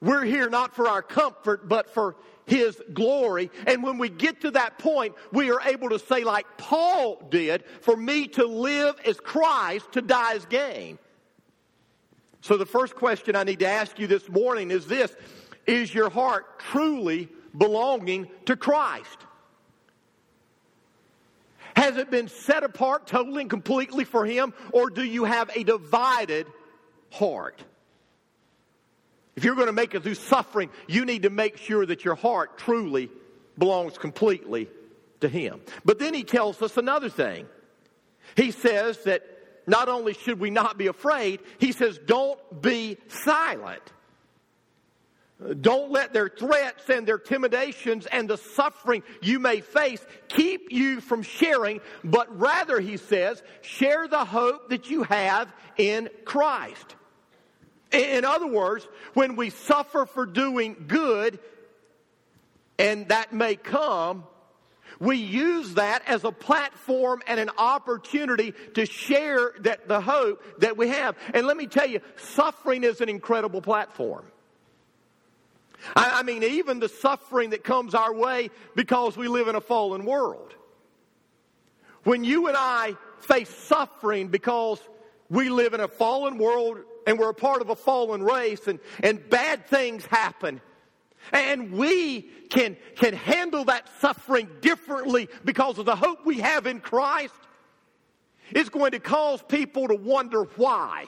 we're 0.00 0.24
here 0.24 0.48
not 0.48 0.74
for 0.74 0.88
our 0.88 1.02
comfort, 1.02 1.68
but 1.68 1.90
for 1.90 2.16
his 2.46 2.80
glory. 2.94 3.50
And 3.66 3.82
when 3.82 3.98
we 3.98 4.08
get 4.08 4.40
to 4.40 4.50
that 4.52 4.78
point, 4.78 5.14
we 5.32 5.50
are 5.50 5.60
able 5.60 5.90
to 5.90 5.98
say, 5.98 6.24
like 6.24 6.46
Paul 6.56 7.22
did, 7.30 7.62
for 7.82 7.94
me 7.94 8.26
to 8.28 8.46
live 8.46 8.96
as 9.04 9.20
Christ, 9.20 9.92
to 9.92 10.00
die 10.00 10.34
as 10.34 10.46
gain. 10.46 10.98
So 12.40 12.56
the 12.56 12.64
first 12.64 12.96
question 12.96 13.36
I 13.36 13.44
need 13.44 13.58
to 13.58 13.68
ask 13.68 13.98
you 13.98 14.06
this 14.06 14.26
morning 14.30 14.70
is 14.70 14.86
this 14.86 15.14
Is 15.66 15.92
your 15.92 16.08
heart 16.08 16.58
truly 16.58 17.28
belonging 17.56 18.28
to 18.46 18.56
Christ? 18.56 19.18
Has 21.76 21.98
it 21.98 22.10
been 22.10 22.28
set 22.28 22.64
apart 22.64 23.06
totally 23.06 23.42
and 23.42 23.50
completely 23.50 24.04
for 24.04 24.24
Him, 24.24 24.54
or 24.72 24.88
do 24.88 25.04
you 25.04 25.24
have 25.24 25.50
a 25.54 25.64
divided 25.64 26.46
heart? 27.10 27.62
If 29.36 29.44
you're 29.44 29.54
going 29.54 29.68
to 29.68 29.72
make 29.72 29.94
it 29.94 30.02
through 30.02 30.14
suffering, 30.14 30.70
you 30.86 31.04
need 31.04 31.22
to 31.22 31.30
make 31.30 31.56
sure 31.56 31.86
that 31.86 32.04
your 32.04 32.14
heart 32.14 32.58
truly 32.58 33.10
belongs 33.56 33.98
completely 33.98 34.68
to 35.20 35.28
Him. 35.28 35.60
But 35.84 35.98
then 35.98 36.14
He 36.14 36.24
tells 36.24 36.60
us 36.62 36.76
another 36.76 37.08
thing. 37.08 37.46
He 38.36 38.50
says 38.50 38.98
that 39.04 39.22
not 39.66 39.88
only 39.88 40.14
should 40.14 40.40
we 40.40 40.50
not 40.50 40.78
be 40.78 40.88
afraid, 40.88 41.40
he 41.58 41.72
says, 41.72 41.98
don't 41.98 42.38
be 42.60 42.98
silent. 43.08 43.82
Don't 45.60 45.90
let 45.90 46.12
their 46.12 46.28
threats 46.28 46.90
and 46.90 47.06
their 47.06 47.16
intimidations 47.16 48.06
and 48.06 48.28
the 48.28 48.36
suffering 48.36 49.02
you 49.22 49.38
may 49.38 49.60
face 49.60 50.04
keep 50.28 50.70
you 50.70 51.00
from 51.00 51.22
sharing, 51.22 51.80
but 52.04 52.38
rather, 52.38 52.78
he 52.78 52.98
says, 52.98 53.42
share 53.62 54.06
the 54.06 54.24
hope 54.24 54.68
that 54.68 54.90
you 54.90 55.02
have 55.04 55.50
in 55.78 56.10
Christ. 56.26 56.96
In 57.92 58.24
other 58.24 58.46
words, 58.46 58.86
when 59.14 59.36
we 59.36 59.50
suffer 59.50 60.06
for 60.06 60.26
doing 60.26 60.84
good, 60.86 61.38
and 62.78 63.08
that 63.08 63.32
may 63.32 63.56
come, 63.56 64.24
we 64.98 65.16
use 65.16 65.74
that 65.74 66.02
as 66.06 66.24
a 66.24 66.32
platform 66.32 67.22
and 67.26 67.40
an 67.40 67.50
opportunity 67.58 68.54
to 68.74 68.86
share 68.86 69.52
that 69.60 69.88
the 69.88 70.00
hope 70.00 70.42
that 70.60 70.76
we 70.76 70.88
have. 70.88 71.16
And 71.34 71.46
let 71.46 71.56
me 71.56 71.66
tell 71.66 71.86
you, 71.86 72.00
suffering 72.16 72.84
is 72.84 73.00
an 73.00 73.08
incredible 73.08 73.62
platform. 73.62 74.24
I, 75.96 76.20
I 76.20 76.22
mean, 76.22 76.42
even 76.42 76.80
the 76.80 76.88
suffering 76.88 77.50
that 77.50 77.64
comes 77.64 77.94
our 77.94 78.12
way 78.12 78.50
because 78.74 79.16
we 79.16 79.28
live 79.28 79.48
in 79.48 79.54
a 79.54 79.60
fallen 79.60 80.04
world. 80.04 80.54
When 82.04 82.24
you 82.24 82.48
and 82.48 82.56
I 82.58 82.96
face 83.20 83.48
suffering 83.48 84.28
because 84.28 84.80
we 85.28 85.48
live 85.48 85.74
in 85.74 85.80
a 85.80 85.88
fallen 85.88 86.38
world 86.38 86.78
and 87.06 87.18
we're 87.18 87.30
a 87.30 87.34
part 87.34 87.60
of 87.60 87.70
a 87.70 87.76
fallen 87.76 88.22
race 88.22 88.66
and, 88.66 88.78
and 89.02 89.28
bad 89.30 89.66
things 89.66 90.06
happen 90.06 90.60
and 91.32 91.72
we 91.72 92.22
can, 92.48 92.76
can 92.96 93.14
handle 93.14 93.64
that 93.66 93.88
suffering 94.00 94.48
differently 94.60 95.28
because 95.44 95.78
of 95.78 95.86
the 95.86 95.96
hope 95.96 96.24
we 96.24 96.40
have 96.40 96.66
in 96.66 96.80
Christ. 96.80 97.34
It's 98.50 98.68
going 98.68 98.92
to 98.92 98.98
cause 98.98 99.42
people 99.42 99.88
to 99.88 99.94
wonder 99.94 100.44
why. 100.56 101.06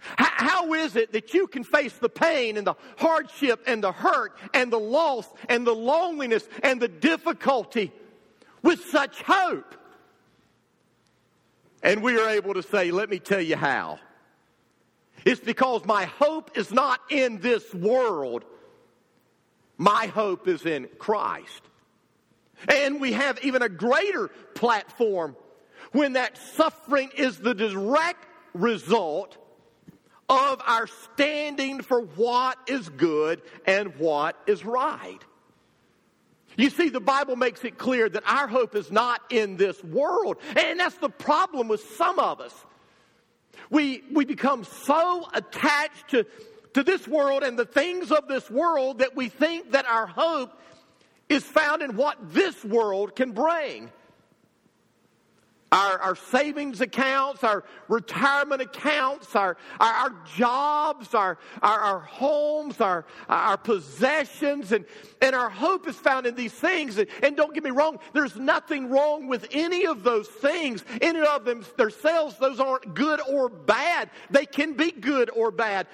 How 0.00 0.74
is 0.74 0.94
it 0.94 1.12
that 1.12 1.34
you 1.34 1.48
can 1.48 1.64
face 1.64 1.92
the 1.94 2.08
pain 2.08 2.56
and 2.56 2.66
the 2.66 2.74
hardship 2.98 3.64
and 3.66 3.82
the 3.82 3.92
hurt 3.92 4.38
and 4.54 4.72
the 4.72 4.78
loss 4.78 5.28
and 5.48 5.66
the 5.66 5.74
loneliness 5.74 6.48
and 6.62 6.80
the 6.80 6.88
difficulty 6.88 7.92
with 8.62 8.84
such 8.86 9.22
hope? 9.22 9.74
And 11.82 12.02
we 12.02 12.18
are 12.18 12.28
able 12.28 12.54
to 12.54 12.62
say, 12.62 12.90
let 12.90 13.10
me 13.10 13.18
tell 13.18 13.40
you 13.40 13.56
how. 13.56 13.98
It's 15.24 15.40
because 15.40 15.84
my 15.84 16.04
hope 16.04 16.56
is 16.56 16.70
not 16.72 17.00
in 17.10 17.40
this 17.40 17.72
world, 17.74 18.44
my 19.76 20.06
hope 20.06 20.48
is 20.48 20.66
in 20.66 20.88
Christ. 20.98 21.62
And 22.68 23.00
we 23.00 23.12
have 23.12 23.38
even 23.44 23.62
a 23.62 23.68
greater 23.68 24.28
platform 24.54 25.36
when 25.92 26.14
that 26.14 26.36
suffering 26.36 27.10
is 27.16 27.38
the 27.38 27.54
direct 27.54 28.26
result 28.52 29.36
of 30.28 30.60
our 30.66 30.86
standing 30.86 31.80
for 31.80 32.02
what 32.02 32.58
is 32.66 32.88
good 32.88 33.40
and 33.66 33.96
what 33.96 34.36
is 34.46 34.64
right. 34.64 35.20
You 36.56 36.70
see, 36.70 36.88
the 36.88 37.00
Bible 37.00 37.36
makes 37.36 37.64
it 37.64 37.78
clear 37.78 38.08
that 38.08 38.24
our 38.26 38.48
hope 38.48 38.74
is 38.74 38.90
not 38.90 39.20
in 39.30 39.56
this 39.56 39.82
world. 39.84 40.38
And 40.56 40.80
that's 40.80 40.96
the 40.96 41.08
problem 41.08 41.68
with 41.68 41.80
some 41.96 42.18
of 42.18 42.40
us. 42.40 42.52
We, 43.70 44.02
we 44.12 44.24
become 44.24 44.64
so 44.64 45.28
attached 45.34 46.10
to 46.10 46.26
to 46.74 46.82
this 46.82 47.08
world 47.08 47.42
and 47.42 47.58
the 47.58 47.64
things 47.64 48.12
of 48.12 48.28
this 48.28 48.50
world 48.50 48.98
that 48.98 49.16
we 49.16 49.28
think 49.28 49.72
that 49.72 49.86
our 49.86 50.06
hope 50.06 50.52
is 51.28 51.42
found 51.42 51.82
in 51.82 51.96
what 51.96 52.16
this 52.32 52.64
world 52.64 53.16
can 53.16 53.32
bring. 53.32 53.90
Our, 55.70 55.98
our 55.98 56.16
savings 56.16 56.80
accounts, 56.80 57.44
our 57.44 57.62
retirement 57.88 58.62
accounts, 58.62 59.36
our, 59.36 59.58
our, 59.78 59.92
our 59.92 60.14
jobs, 60.34 61.14
our, 61.14 61.36
our, 61.60 61.78
our, 61.78 61.98
homes, 61.98 62.80
our, 62.80 63.04
our 63.28 63.58
possessions, 63.58 64.72
and, 64.72 64.86
and 65.20 65.34
our 65.34 65.50
hope 65.50 65.86
is 65.86 65.96
found 65.96 66.24
in 66.24 66.34
these 66.34 66.54
things. 66.54 66.96
And, 66.96 67.06
and 67.22 67.36
don't 67.36 67.52
get 67.52 67.64
me 67.64 67.70
wrong, 67.70 67.98
there's 68.14 68.36
nothing 68.36 68.88
wrong 68.88 69.28
with 69.28 69.46
any 69.50 69.86
of 69.86 70.04
those 70.04 70.26
things. 70.26 70.82
In 71.02 71.16
and 71.16 71.26
of 71.26 71.44
them, 71.44 71.62
themselves, 71.76 72.38
those 72.38 72.60
aren't 72.60 72.94
good 72.94 73.20
or 73.28 73.50
bad. 73.50 74.08
They 74.30 74.46
can 74.46 74.72
be 74.72 74.90
good 74.90 75.28
or 75.28 75.50
bad. 75.50 75.86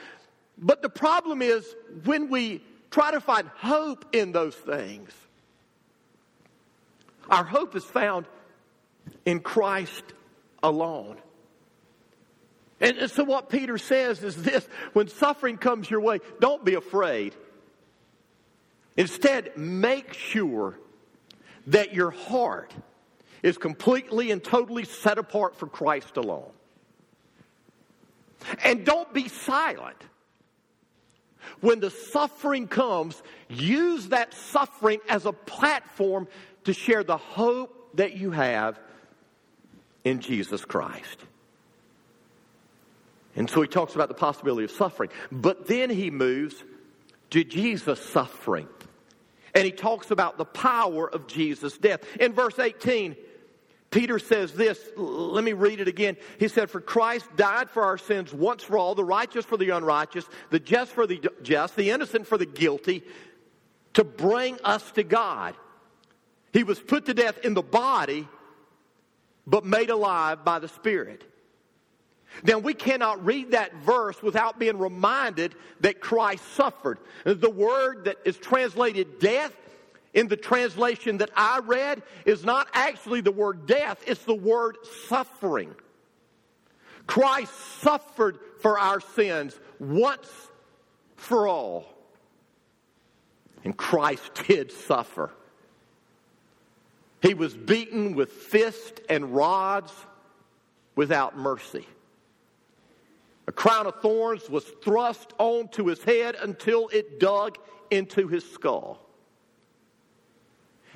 But 0.56 0.82
the 0.82 0.88
problem 0.88 1.42
is 1.42 1.74
when 2.04 2.30
we 2.30 2.62
try 2.92 3.10
to 3.10 3.20
find 3.20 3.48
hope 3.56 4.04
in 4.12 4.30
those 4.30 4.54
things, 4.54 5.10
our 7.28 7.42
hope 7.42 7.74
is 7.74 7.84
found 7.84 8.26
in 9.24 9.40
Christ 9.40 10.04
alone. 10.62 11.18
And 12.80 13.10
so, 13.10 13.24
what 13.24 13.48
Peter 13.48 13.78
says 13.78 14.22
is 14.22 14.42
this 14.42 14.66
when 14.92 15.08
suffering 15.08 15.56
comes 15.56 15.88
your 15.90 16.00
way, 16.00 16.20
don't 16.40 16.64
be 16.64 16.74
afraid. 16.74 17.34
Instead, 18.96 19.56
make 19.56 20.12
sure 20.12 20.78
that 21.68 21.94
your 21.94 22.10
heart 22.10 22.72
is 23.42 23.58
completely 23.58 24.30
and 24.30 24.42
totally 24.42 24.84
set 24.84 25.18
apart 25.18 25.56
for 25.56 25.66
Christ 25.66 26.16
alone. 26.16 26.50
And 28.62 28.84
don't 28.84 29.12
be 29.12 29.28
silent. 29.28 29.96
When 31.60 31.80
the 31.80 31.90
suffering 31.90 32.68
comes, 32.68 33.22
use 33.48 34.08
that 34.08 34.34
suffering 34.34 35.00
as 35.08 35.26
a 35.26 35.32
platform 35.32 36.28
to 36.64 36.72
share 36.72 37.04
the 37.04 37.16
hope 37.16 37.96
that 37.96 38.16
you 38.16 38.30
have 38.30 38.78
in 40.04 40.20
Jesus 40.20 40.64
Christ. 40.64 41.18
And 43.37 43.50
so 43.50 43.62
he 43.62 43.68
talks 43.68 43.94
about 43.94 44.08
the 44.08 44.14
possibility 44.14 44.64
of 44.64 44.70
suffering. 44.70 45.11
But 45.32 45.66
then 45.66 45.90
he 45.90 46.11
moves 46.11 46.62
to 47.30 47.42
Jesus' 47.42 48.00
suffering. 48.00 48.68
And 49.54 49.64
he 49.64 49.73
talks 49.73 50.11
about 50.11 50.38
the 50.38 50.44
power 50.44 51.11
of 51.11 51.26
Jesus' 51.26 51.76
death. 51.78 52.00
In 52.20 52.32
verse 52.32 52.58
18, 52.58 53.16
Peter 53.90 54.18
says 54.18 54.52
this, 54.52 54.78
let 54.96 55.44
me 55.44 55.52
read 55.52 55.80
it 55.80 55.87
again. 55.87 56.16
He 56.40 56.49
said, 56.49 56.68
For 56.68 56.80
Christ 56.80 57.26
died 57.37 57.70
for 57.70 57.84
our 57.84 57.99
sins 57.99 58.32
once 58.32 58.64
for 58.64 58.76
all, 58.76 58.96
the 58.96 59.04
righteous 59.04 59.44
for 59.44 59.56
the 59.56 59.70
unrighteous, 59.70 60.28
the 60.50 60.58
just 60.58 60.90
for 60.90 61.06
the 61.06 61.20
just, 61.42 61.76
the 61.76 61.90
innocent 61.90 62.26
for 62.26 62.37
the 62.37 62.46
guilty, 62.46 63.04
to 63.92 64.02
bring 64.02 64.58
us 64.64 64.90
to 64.92 65.04
God. 65.04 65.54
He 66.52 66.64
was 66.64 66.80
put 66.80 67.06
to 67.06 67.14
death 67.14 67.38
in 67.44 67.54
the 67.54 67.62
body, 67.62 68.28
but 69.46 69.64
made 69.64 69.90
alive 69.90 70.44
by 70.44 70.58
the 70.58 70.68
Spirit. 70.68 71.24
Now, 72.42 72.58
we 72.58 72.74
cannot 72.74 73.24
read 73.24 73.52
that 73.52 73.74
verse 73.76 74.20
without 74.22 74.58
being 74.58 74.78
reminded 74.78 75.54
that 75.80 76.00
Christ 76.00 76.42
suffered. 76.54 76.98
The 77.24 77.50
word 77.50 78.06
that 78.06 78.16
is 78.24 78.36
translated 78.36 79.20
death 79.20 79.54
in 80.14 80.28
the 80.28 80.36
translation 80.36 81.18
that 81.18 81.30
I 81.36 81.60
read 81.64 82.02
is 82.24 82.44
not 82.44 82.68
actually 82.72 83.20
the 83.20 83.32
word 83.32 83.66
death, 83.66 84.02
it's 84.06 84.24
the 84.24 84.34
word 84.34 84.78
suffering. 85.08 85.74
Christ 87.06 87.52
suffered 87.80 88.38
for 88.60 88.78
our 88.78 89.00
sins 89.00 89.58
once 89.78 90.28
for 91.16 91.46
all. 91.46 91.86
And 93.64 93.76
Christ 93.76 94.42
did 94.46 94.72
suffer. 94.72 95.30
He 97.24 97.32
was 97.32 97.56
beaten 97.56 98.14
with 98.14 98.30
fists 98.30 99.00
and 99.08 99.34
rods 99.34 99.90
without 100.94 101.38
mercy. 101.38 101.86
A 103.46 103.52
crown 103.52 103.86
of 103.86 103.98
thorns 104.02 104.50
was 104.50 104.64
thrust 104.82 105.32
onto 105.38 105.86
his 105.86 106.04
head 106.04 106.36
until 106.38 106.88
it 106.88 107.18
dug 107.18 107.56
into 107.90 108.28
his 108.28 108.44
skull. 108.52 109.00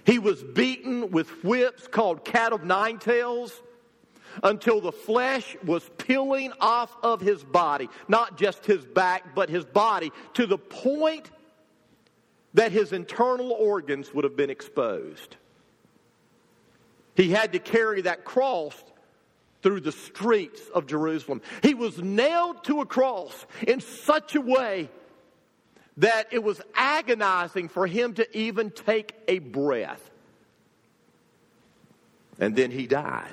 He 0.04 0.18
was 0.18 0.42
beaten 0.42 1.12
with 1.12 1.30
whips 1.44 1.88
called 1.88 2.26
cat 2.26 2.52
of 2.52 2.62
nine 2.62 2.98
tails 2.98 3.62
until 4.42 4.82
the 4.82 4.92
flesh 4.92 5.56
was 5.64 5.90
peeling 5.96 6.52
off 6.60 6.94
of 7.02 7.22
his 7.22 7.42
body, 7.42 7.88
not 8.06 8.36
just 8.36 8.66
his 8.66 8.84
back, 8.84 9.34
but 9.34 9.48
his 9.48 9.64
body, 9.64 10.12
to 10.34 10.44
the 10.44 10.58
point 10.58 11.30
that 12.52 12.70
his 12.70 12.92
internal 12.92 13.52
organs 13.52 14.12
would 14.12 14.24
have 14.24 14.36
been 14.36 14.50
exposed. 14.50 15.36
He 17.18 17.30
had 17.30 17.52
to 17.54 17.58
carry 17.58 18.02
that 18.02 18.24
cross 18.24 18.80
through 19.60 19.80
the 19.80 19.90
streets 19.90 20.62
of 20.72 20.86
Jerusalem. 20.86 21.42
He 21.64 21.74
was 21.74 21.98
nailed 21.98 22.62
to 22.64 22.80
a 22.80 22.86
cross 22.86 23.44
in 23.66 23.80
such 23.80 24.36
a 24.36 24.40
way 24.40 24.88
that 25.96 26.28
it 26.30 26.44
was 26.44 26.62
agonizing 26.76 27.70
for 27.70 27.88
him 27.88 28.14
to 28.14 28.38
even 28.38 28.70
take 28.70 29.16
a 29.26 29.40
breath. 29.40 30.08
And 32.38 32.54
then 32.54 32.70
he 32.70 32.86
died. 32.86 33.32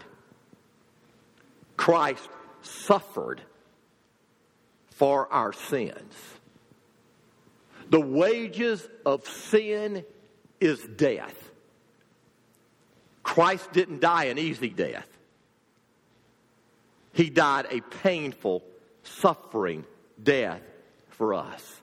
Christ 1.78 2.28
suffered 2.64 3.40
for 4.90 5.32
our 5.32 5.54
sins. 5.54 6.16
The 7.92 8.02
wages 8.02 8.90
of 9.06 9.28
sin 9.28 10.04
is 10.60 10.82
death. 10.96 11.45
Christ 13.26 13.74
didn't 13.74 14.02
die 14.02 14.26
an 14.26 14.38
easy 14.38 14.70
death. 14.70 15.08
He 17.12 17.32
died 17.32 17.66
a 17.72 17.82
painful, 17.82 18.64
suffering 19.04 19.84
death 20.22 20.62
for 21.10 21.34
us. 21.34 21.82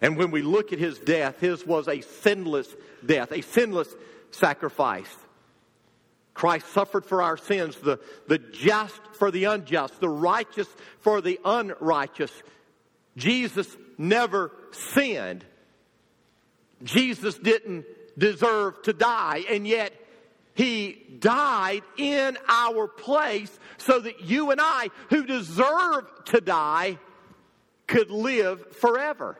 And 0.00 0.16
when 0.16 0.30
we 0.30 0.42
look 0.42 0.72
at 0.72 0.78
his 0.78 1.00
death, 1.00 1.40
his 1.40 1.66
was 1.66 1.88
a 1.88 2.02
sinless 2.02 2.68
death, 3.04 3.32
a 3.32 3.42
sinless 3.42 3.92
sacrifice. 4.30 5.12
Christ 6.34 6.68
suffered 6.68 7.04
for 7.04 7.20
our 7.20 7.36
sins, 7.36 7.76
the, 7.76 7.98
the 8.28 8.38
just 8.38 9.00
for 9.14 9.32
the 9.32 9.44
unjust, 9.44 9.98
the 10.00 10.08
righteous 10.08 10.68
for 11.00 11.20
the 11.20 11.40
unrighteous. 11.44 12.30
Jesus 13.16 13.66
never 13.98 14.52
sinned. 14.70 15.44
Jesus 16.84 17.36
didn't 17.36 17.86
deserve 18.16 18.82
to 18.82 18.92
die, 18.92 19.44
and 19.48 19.66
yet 19.66 19.92
he 20.54 21.18
died 21.18 21.82
in 21.96 22.38
our 22.48 22.88
place 22.88 23.56
so 23.78 24.00
that 24.00 24.22
you 24.22 24.50
and 24.50 24.60
I, 24.62 24.90
who 25.10 25.26
deserve 25.26 26.04
to 26.26 26.40
die, 26.40 26.98
could 27.86 28.10
live 28.10 28.76
forever. 28.76 29.38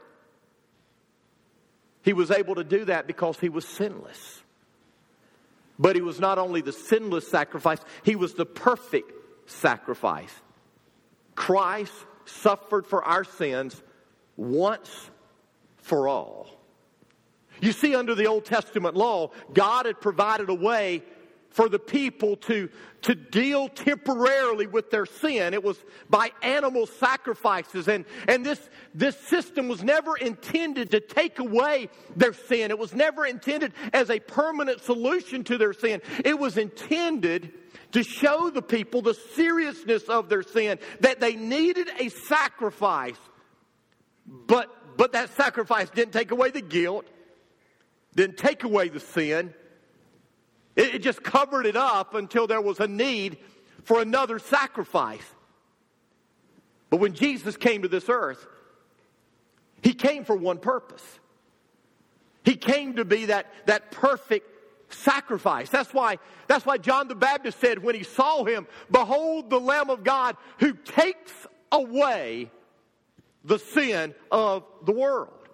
He 2.02 2.12
was 2.12 2.30
able 2.30 2.54
to 2.56 2.64
do 2.64 2.84
that 2.84 3.06
because 3.06 3.38
he 3.40 3.48
was 3.48 3.66
sinless. 3.66 4.42
But 5.78 5.96
he 5.96 6.02
was 6.02 6.20
not 6.20 6.38
only 6.38 6.60
the 6.60 6.72
sinless 6.72 7.28
sacrifice, 7.28 7.80
he 8.02 8.14
was 8.14 8.34
the 8.34 8.46
perfect 8.46 9.10
sacrifice. 9.50 10.32
Christ 11.34 11.92
suffered 12.24 12.86
for 12.86 13.04
our 13.04 13.24
sins 13.24 13.82
once 14.36 15.10
for 15.78 16.08
all. 16.08 16.55
You 17.60 17.72
see, 17.72 17.94
under 17.94 18.14
the 18.14 18.26
Old 18.26 18.44
Testament 18.44 18.96
law, 18.96 19.30
God 19.52 19.86
had 19.86 20.00
provided 20.00 20.48
a 20.48 20.54
way 20.54 21.02
for 21.56 21.70
the 21.70 21.78
people 21.78 22.36
to, 22.36 22.68
to 23.00 23.14
deal 23.14 23.66
temporarily 23.68 24.66
with 24.66 24.90
their 24.90 25.06
sin. 25.06 25.54
It 25.54 25.64
was 25.64 25.82
by 26.10 26.30
animal 26.42 26.86
sacrifices. 26.86 27.88
And, 27.88 28.04
and 28.28 28.44
this, 28.44 28.60
this 28.94 29.18
system 29.20 29.66
was 29.66 29.82
never 29.82 30.18
intended 30.18 30.90
to 30.90 31.00
take 31.00 31.38
away 31.38 31.88
their 32.14 32.34
sin. 32.34 32.70
It 32.70 32.78
was 32.78 32.94
never 32.94 33.24
intended 33.24 33.72
as 33.94 34.10
a 34.10 34.20
permanent 34.20 34.82
solution 34.82 35.44
to 35.44 35.56
their 35.56 35.72
sin. 35.72 36.02
It 36.26 36.38
was 36.38 36.58
intended 36.58 37.54
to 37.92 38.02
show 38.02 38.50
the 38.50 38.60
people 38.60 39.00
the 39.00 39.14
seriousness 39.14 40.02
of 40.10 40.28
their 40.28 40.42
sin, 40.42 40.78
that 41.00 41.20
they 41.20 41.36
needed 41.36 41.88
a 41.98 42.10
sacrifice. 42.10 43.16
But, 44.26 44.98
but 44.98 45.12
that 45.12 45.34
sacrifice 45.36 45.88
didn't 45.88 46.12
take 46.12 46.32
away 46.32 46.50
the 46.50 46.60
guilt, 46.60 47.06
didn't 48.16 48.36
take 48.36 48.64
away 48.64 48.88
the 48.88 48.98
sin 48.98 49.54
it, 50.76 50.98
just 50.98 51.22
covered 51.22 51.66
it 51.66 51.74
up 51.74 52.14
until 52.14 52.46
there 52.46 52.60
was 52.60 52.80
a 52.80 52.86
need 52.86 53.38
for 53.82 54.02
another 54.02 54.38
sacrifice. 54.38 55.24
But 56.90 56.98
when 56.98 57.14
Jesus 57.14 57.56
came 57.56 57.82
to 57.82 57.88
this 57.88 58.08
earth, 58.08 58.46
he 59.82 59.94
came 59.94 60.24
for 60.24 60.36
one 60.36 60.58
purpose. 60.58 61.04
He 62.44 62.56
came 62.56 62.96
to 62.96 63.04
be 63.04 63.26
that, 63.26 63.46
that 63.66 63.90
perfect 63.90 64.46
sacrifice. 64.92 65.68
That's 65.70 65.92
why, 65.92 66.18
that's 66.46 66.64
why 66.64 66.78
John 66.78 67.08
the 67.08 67.14
Baptist 67.14 67.58
said 67.58 67.82
when 67.82 67.94
he 67.94 68.04
saw 68.04 68.44
him, 68.44 68.66
Behold 68.90 69.50
the 69.50 69.58
Lamb 69.58 69.90
of 69.90 70.04
God 70.04 70.36
who 70.58 70.74
takes 70.74 71.32
away 71.72 72.50
the 73.44 73.58
sin 73.58 74.14
of 74.30 74.64
the 74.84 74.92
world. 74.92 75.45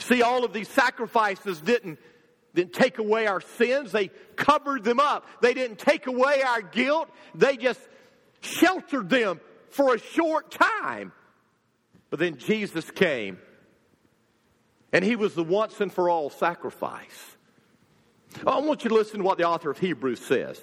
See, 0.00 0.22
all 0.22 0.44
of 0.44 0.52
these 0.52 0.68
sacrifices 0.68 1.60
didn't 1.60 1.98
didn't 2.54 2.72
take 2.72 2.98
away 2.98 3.26
our 3.26 3.40
sins. 3.40 3.92
They 3.92 4.10
covered 4.34 4.82
them 4.82 4.98
up. 4.98 5.24
They 5.40 5.54
didn't 5.54 5.78
take 5.78 6.08
away 6.08 6.42
our 6.42 6.62
guilt. 6.62 7.08
They 7.34 7.56
just 7.56 7.80
sheltered 8.40 9.08
them 9.08 9.40
for 9.70 9.94
a 9.94 9.98
short 9.98 10.50
time. 10.50 11.12
But 12.08 12.18
then 12.18 12.38
Jesus 12.38 12.90
came, 12.90 13.38
and 14.92 15.04
he 15.04 15.14
was 15.14 15.34
the 15.34 15.44
once 15.44 15.80
and 15.80 15.92
for 15.92 16.10
all 16.10 16.28
sacrifice. 16.28 17.36
I 18.44 18.58
want 18.58 18.82
you 18.82 18.90
to 18.90 18.96
listen 18.96 19.18
to 19.18 19.24
what 19.24 19.38
the 19.38 19.44
author 19.44 19.70
of 19.70 19.78
Hebrews 19.78 20.20
says. 20.20 20.60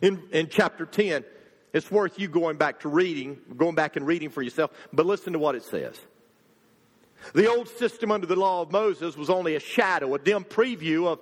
In, 0.00 0.22
in 0.32 0.48
chapter 0.48 0.86
10, 0.86 1.24
it's 1.74 1.90
worth 1.90 2.18
you 2.18 2.28
going 2.28 2.56
back 2.56 2.80
to 2.80 2.88
reading, 2.88 3.38
going 3.56 3.74
back 3.74 3.96
and 3.96 4.06
reading 4.06 4.30
for 4.30 4.42
yourself, 4.42 4.70
but 4.92 5.04
listen 5.04 5.32
to 5.34 5.38
what 5.38 5.54
it 5.54 5.62
says. 5.62 5.98
The 7.32 7.48
old 7.48 7.68
system 7.68 8.10
under 8.10 8.26
the 8.26 8.36
law 8.36 8.62
of 8.62 8.70
Moses 8.70 9.16
was 9.16 9.30
only 9.30 9.56
a 9.56 9.60
shadow, 9.60 10.14
a 10.14 10.18
dim 10.18 10.44
preview 10.44 11.06
of, 11.06 11.20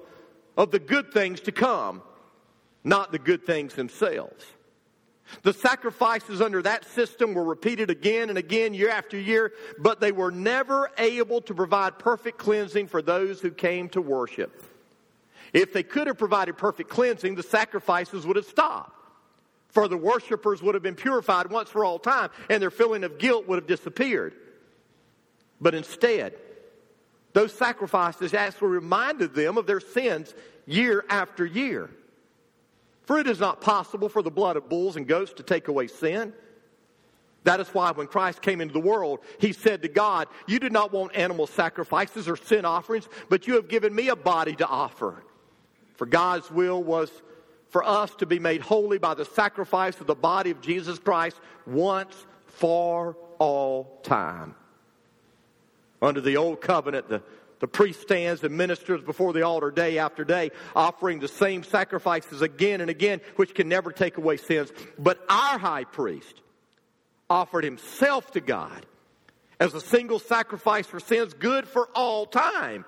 of 0.57 0.71
the 0.71 0.79
good 0.79 1.13
things 1.13 1.41
to 1.43 1.53
come, 1.53 2.03
not 2.85 3.13
the 3.13 3.19
good 3.19 3.47
things 3.47 3.75
themselves. 3.75 4.45
The 5.43 5.53
sacrifices 5.53 6.41
under 6.41 6.61
that 6.63 6.85
system 6.85 7.33
were 7.33 7.45
repeated 7.45 7.89
again 7.89 8.29
and 8.29 8.37
again, 8.37 8.75
year 8.75 8.91
after 8.91 9.19
year, 9.19 9.53
but 9.79 10.01
they 10.01 10.13
were 10.13 10.31
never 10.31 10.91
able 10.99 11.41
to 11.43 11.55
provide 11.55 11.99
perfect 11.99 12.39
cleansing 12.39 12.89
for 12.89 13.01
those 13.01 13.41
who 13.41 13.51
came 13.51 13.89
to 13.91 14.03
worship. 14.03 14.65
If 15.53 15.73
they 15.73 15.83
could 15.83 16.07
have 16.07 16.19
provided 16.19 16.57
perfect 16.57 16.91
cleansing, 16.91 17.35
the 17.35 17.43
sacrifices 17.43 18.27
would 18.27 18.37
have 18.37 18.47
stopped. 18.47 18.99
For 19.69 19.89
the 19.89 19.97
worshipers 19.97 20.63
would 20.63 20.75
have 20.75 20.83
been 20.83 20.95
purified 20.95 21.51
once 21.51 21.71
for 21.71 21.85
all 21.85 21.99
time, 21.99 22.31
and 22.51 22.61
their 22.61 22.71
feeling 22.71 23.05
of 23.05 23.19
guilt 23.19 23.49
would 23.49 23.57
have 23.57 23.67
disappeared. 23.67 24.35
But 25.63 25.77
instead, 25.77 26.35
those 27.33 27.55
sacrifices 27.55 28.35
actually 28.35 28.69
reminded 28.69 29.33
them 29.33 29.57
of 29.57 29.67
their 29.67 29.81
sins 29.81 30.35
year 30.67 31.05
after 31.09 31.47
year. 31.47 31.89
For 33.05 33.19
it 33.19 33.29
is 33.29 33.39
not 33.39 33.61
possible 33.61 34.09
for 34.09 34.23
the 34.23 34.31
blood 34.31 34.57
of 34.57 34.69
bulls 34.69 34.97
and 34.97 35.07
goats 35.07 35.33
to 35.35 35.45
take 35.45 35.69
away 35.69 35.87
sin. 35.87 36.33
That 37.45 37.61
is 37.61 37.69
why 37.69 37.93
when 37.93 38.07
Christ 38.09 38.43
came 38.43 38.61
into 38.61 38.73
the 38.73 38.81
world, 38.81 39.21
he 39.39 39.53
said 39.53 39.83
to 39.83 39.89
God, 39.89 40.29
You 40.47 40.59
did 40.59 40.73
not 40.73 40.93
want 40.93 41.15
animal 41.15 41.47
sacrifices 41.47 42.29
or 42.29 42.37
sin 42.37 42.65
offerings, 42.65 43.09
but 43.29 43.47
you 43.47 43.55
have 43.55 43.69
given 43.69 43.95
me 43.95 44.09
a 44.09 44.17
body 44.17 44.55
to 44.57 44.67
offer. 44.67 45.25
For 45.95 46.07
God's 46.07 46.51
will 46.51 46.83
was 46.83 47.11
for 47.71 47.85
us 47.85 48.15
to 48.17 48.27
be 48.27 48.39
made 48.39 48.61
holy 48.61 48.99
by 48.99 49.15
the 49.15 49.25
sacrifice 49.25 50.01
of 50.01 50.07
the 50.07 50.15
body 50.15 50.51
of 50.51 50.61
Jesus 50.61 50.99
Christ 50.99 51.41
once 51.67 52.27
for 52.47 53.17
all 53.39 54.01
time. 54.03 54.55
Under 56.03 56.21
the 56.21 56.37
old 56.37 56.61
covenant, 56.61 57.09
the, 57.09 57.23
the 57.61 57.69
priest 57.69 58.03
stands 58.03 58.43
and 58.43 58.57
ministers 58.57 59.01
before 59.01 59.33
the 59.33 59.43
altar 59.43 59.71
day 59.71 59.99
after 59.99 60.25
day, 60.25 60.51
offering 60.77 61.21
the 61.21 61.29
same 61.29 61.63
sacrifices 61.63 62.43
again 62.43 62.81
and 62.81 62.91
again, 62.91 63.21
which 63.37 63.55
can 63.55 63.69
never 63.69 63.93
take 63.93 64.19
away 64.19 64.37
sins. 64.37 64.73
But 64.99 65.25
our 65.31 65.59
high 65.59 65.85
priest, 65.85 66.43
offered 67.33 67.65
himself 67.65 68.31
to 68.33 68.41
God 68.41 68.85
as 69.59 69.75
a 69.75 69.81
single 69.81 70.19
sacrifice 70.19 70.87
for 70.87 71.01
sins, 71.01 71.33
good 71.33 71.67
for 71.67 71.89
all 71.95 72.27
time. 72.27 72.85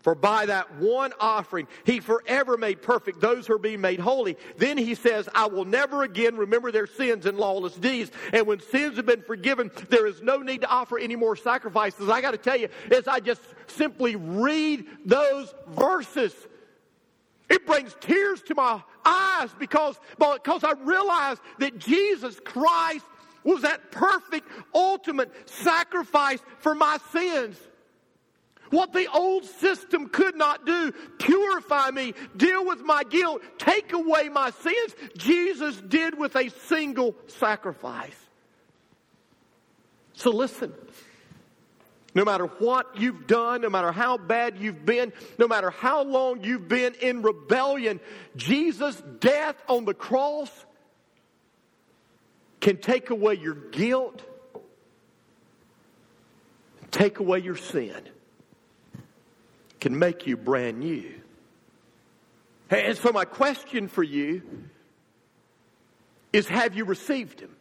For 0.00 0.14
by 0.14 0.46
that 0.46 0.76
one 0.76 1.12
offering, 1.18 1.66
he 1.84 1.98
forever 1.98 2.56
made 2.56 2.82
perfect 2.82 3.20
those 3.20 3.46
who 3.46 3.54
are 3.54 3.58
being 3.58 3.80
made 3.80 3.98
holy. 3.98 4.36
Then 4.56 4.78
he 4.78 4.94
says, 4.94 5.28
I 5.34 5.46
will 5.46 5.64
never 5.64 6.04
again 6.04 6.36
remember 6.36 6.70
their 6.70 6.86
sins 6.86 7.26
and 7.26 7.36
lawless 7.36 7.74
deeds. 7.74 8.12
And 8.32 8.46
when 8.46 8.60
sins 8.60 8.96
have 8.96 9.06
been 9.06 9.22
forgiven, 9.22 9.72
there 9.88 10.06
is 10.06 10.22
no 10.22 10.38
need 10.38 10.60
to 10.60 10.68
offer 10.68 10.98
any 10.98 11.16
more 11.16 11.34
sacrifices. 11.34 12.08
I 12.08 12.20
got 12.20 12.30
to 12.30 12.38
tell 12.38 12.56
you, 12.56 12.68
as 12.92 13.08
I 13.08 13.18
just 13.18 13.42
simply 13.66 14.14
read 14.14 14.86
those 15.04 15.52
verses, 15.66 16.32
it 17.50 17.66
brings 17.66 17.96
tears 18.00 18.40
to 18.42 18.54
my 18.54 18.80
eyes 19.04 19.50
because, 19.58 19.98
because 20.16 20.62
I 20.62 20.72
realize 20.84 21.38
that 21.58 21.78
Jesus 21.78 22.38
Christ 22.44 23.04
was 23.42 23.62
that 23.62 23.90
perfect, 23.90 24.48
ultimate 24.74 25.32
sacrifice 25.48 26.40
for 26.58 26.74
my 26.74 26.98
sins. 27.10 27.58
What 28.70 28.92
the 28.92 29.08
old 29.12 29.44
system 29.44 30.08
could 30.08 30.36
not 30.36 30.66
do, 30.66 30.92
purify 31.18 31.90
me, 31.90 32.14
deal 32.36 32.66
with 32.66 32.80
my 32.80 33.04
guilt, 33.04 33.42
take 33.58 33.92
away 33.92 34.28
my 34.28 34.50
sins, 34.50 34.94
Jesus 35.16 35.76
did 35.76 36.18
with 36.18 36.36
a 36.36 36.50
single 36.66 37.14
sacrifice. 37.26 38.16
So 40.14 40.30
listen. 40.30 40.74
No 42.14 42.24
matter 42.24 42.46
what 42.46 42.98
you've 42.98 43.26
done, 43.26 43.60
no 43.60 43.70
matter 43.70 43.92
how 43.92 44.16
bad 44.16 44.58
you've 44.58 44.84
been, 44.84 45.12
no 45.38 45.46
matter 45.46 45.70
how 45.70 46.02
long 46.02 46.42
you've 46.42 46.66
been 46.66 46.94
in 46.94 47.22
rebellion, 47.22 48.00
Jesus' 48.34 49.00
death 49.20 49.54
on 49.68 49.84
the 49.84 49.94
cross 49.94 50.50
can 52.60 52.78
take 52.78 53.10
away 53.10 53.34
your 53.34 53.54
guilt, 53.54 54.22
take 56.90 57.20
away 57.20 57.38
your 57.38 57.56
sin, 57.56 58.02
can 59.80 59.98
make 59.98 60.26
you 60.26 60.36
brand 60.36 60.78
new. 60.78 61.12
And 62.70 62.96
so, 62.96 63.12
my 63.12 63.24
question 63.24 63.88
for 63.88 64.02
you 64.02 64.42
is 66.32 66.46
Have 66.48 66.76
you 66.76 66.84
received 66.84 67.40
Him? 67.40 67.54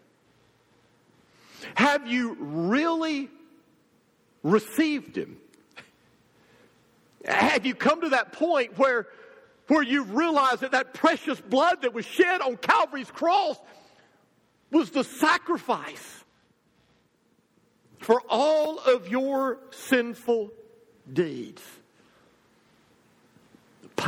Have 1.75 2.07
you 2.07 2.35
really 2.39 3.29
received 4.43 5.17
Him? 5.17 5.37
Have 7.25 7.65
you 7.65 7.75
come 7.75 8.01
to 8.01 8.09
that 8.09 8.31
point 8.31 8.77
where, 8.77 9.07
where 9.67 9.83
you've 9.83 10.13
realized 10.13 10.61
that 10.61 10.71
that 10.71 10.93
precious 10.93 11.39
blood 11.41 11.81
that 11.81 11.93
was 11.93 12.05
shed 12.05 12.41
on 12.41 12.57
Calvary's 12.57 13.11
cross 13.11 13.57
was 14.71 14.91
the 14.91 15.03
sacrifice 15.03 16.23
for 17.99 18.21
all 18.29 18.79
of 18.79 19.09
your 19.09 19.59
sinful 19.71 20.51
deeds. 21.11 21.61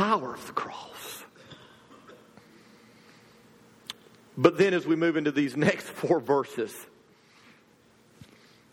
Power 0.00 0.32
of 0.32 0.46
the 0.46 0.54
cross. 0.54 1.24
But 4.34 4.56
then, 4.56 4.72
as 4.72 4.86
we 4.86 4.96
move 4.96 5.18
into 5.18 5.30
these 5.30 5.54
next 5.58 5.88
four 5.88 6.20
verses, 6.20 6.74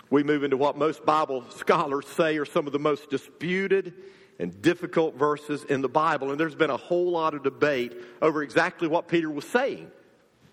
we 0.10 0.24
move 0.24 0.46
into 0.46 0.56
what 0.56 0.78
most 0.78 1.06
Bible 1.06 1.44
scholars 1.50 2.08
say 2.08 2.38
are 2.38 2.46
some 2.46 2.66
of 2.66 2.72
the 2.72 2.80
most 2.80 3.10
disputed 3.10 3.94
and 4.40 4.62
difficult 4.62 5.16
verses 5.16 5.66
in 5.66 5.82
the 5.82 5.90
Bible. 5.90 6.32
And 6.32 6.40
there's 6.40 6.56
been 6.56 6.70
a 6.70 6.78
whole 6.78 7.12
lot 7.12 7.34
of 7.34 7.44
debate 7.44 7.92
over 8.22 8.42
exactly 8.42 8.88
what 8.88 9.10
Peter 9.10 9.30
was 9.30 9.44
saying 9.44 9.92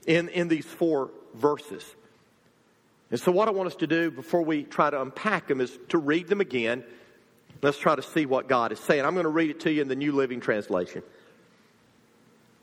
in, 0.09 0.29
in 0.31 0.49
these 0.49 0.67
four 0.67 1.13
verses. 1.35 1.85
And 3.13 3.21
so, 3.21 3.31
what 3.31 3.47
I 3.47 3.53
want 3.53 3.69
us 3.69 3.77
to 3.77 3.87
do 3.87 4.11
before 4.11 4.43
we 4.43 4.65
try 4.65 4.91
to 4.91 5.01
unpack 5.01 5.47
them 5.47 5.61
is 5.61 5.79
to 5.91 5.99
read 5.99 6.27
them 6.27 6.41
again. 6.41 6.83
Let's 7.63 7.79
try 7.79 7.97
to 7.97 8.03
see 8.03 8.27
what 8.27 8.49
God 8.49 8.73
is 8.73 8.81
saying. 8.81 9.05
I'm 9.05 9.15
going 9.15 9.25
to 9.25 9.31
read 9.31 9.51
it 9.51 9.61
to 9.61 9.73
you 9.73 9.83
in 9.83 9.89
the 9.89 9.97
New 9.97 10.13
Living 10.13 10.41
Translation. 10.41 11.03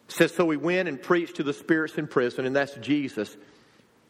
It 0.10 0.14
says, 0.14 0.34
So 0.34 0.50
he 0.50 0.58
went 0.58 0.88
and 0.88 1.02
preached 1.02 1.38
to 1.38 1.44
the 1.44 1.54
spirits 1.54 1.96
in 1.98 2.08
prison, 2.08 2.46
and 2.46 2.56
that's 2.56 2.76
Jesus. 2.76 3.36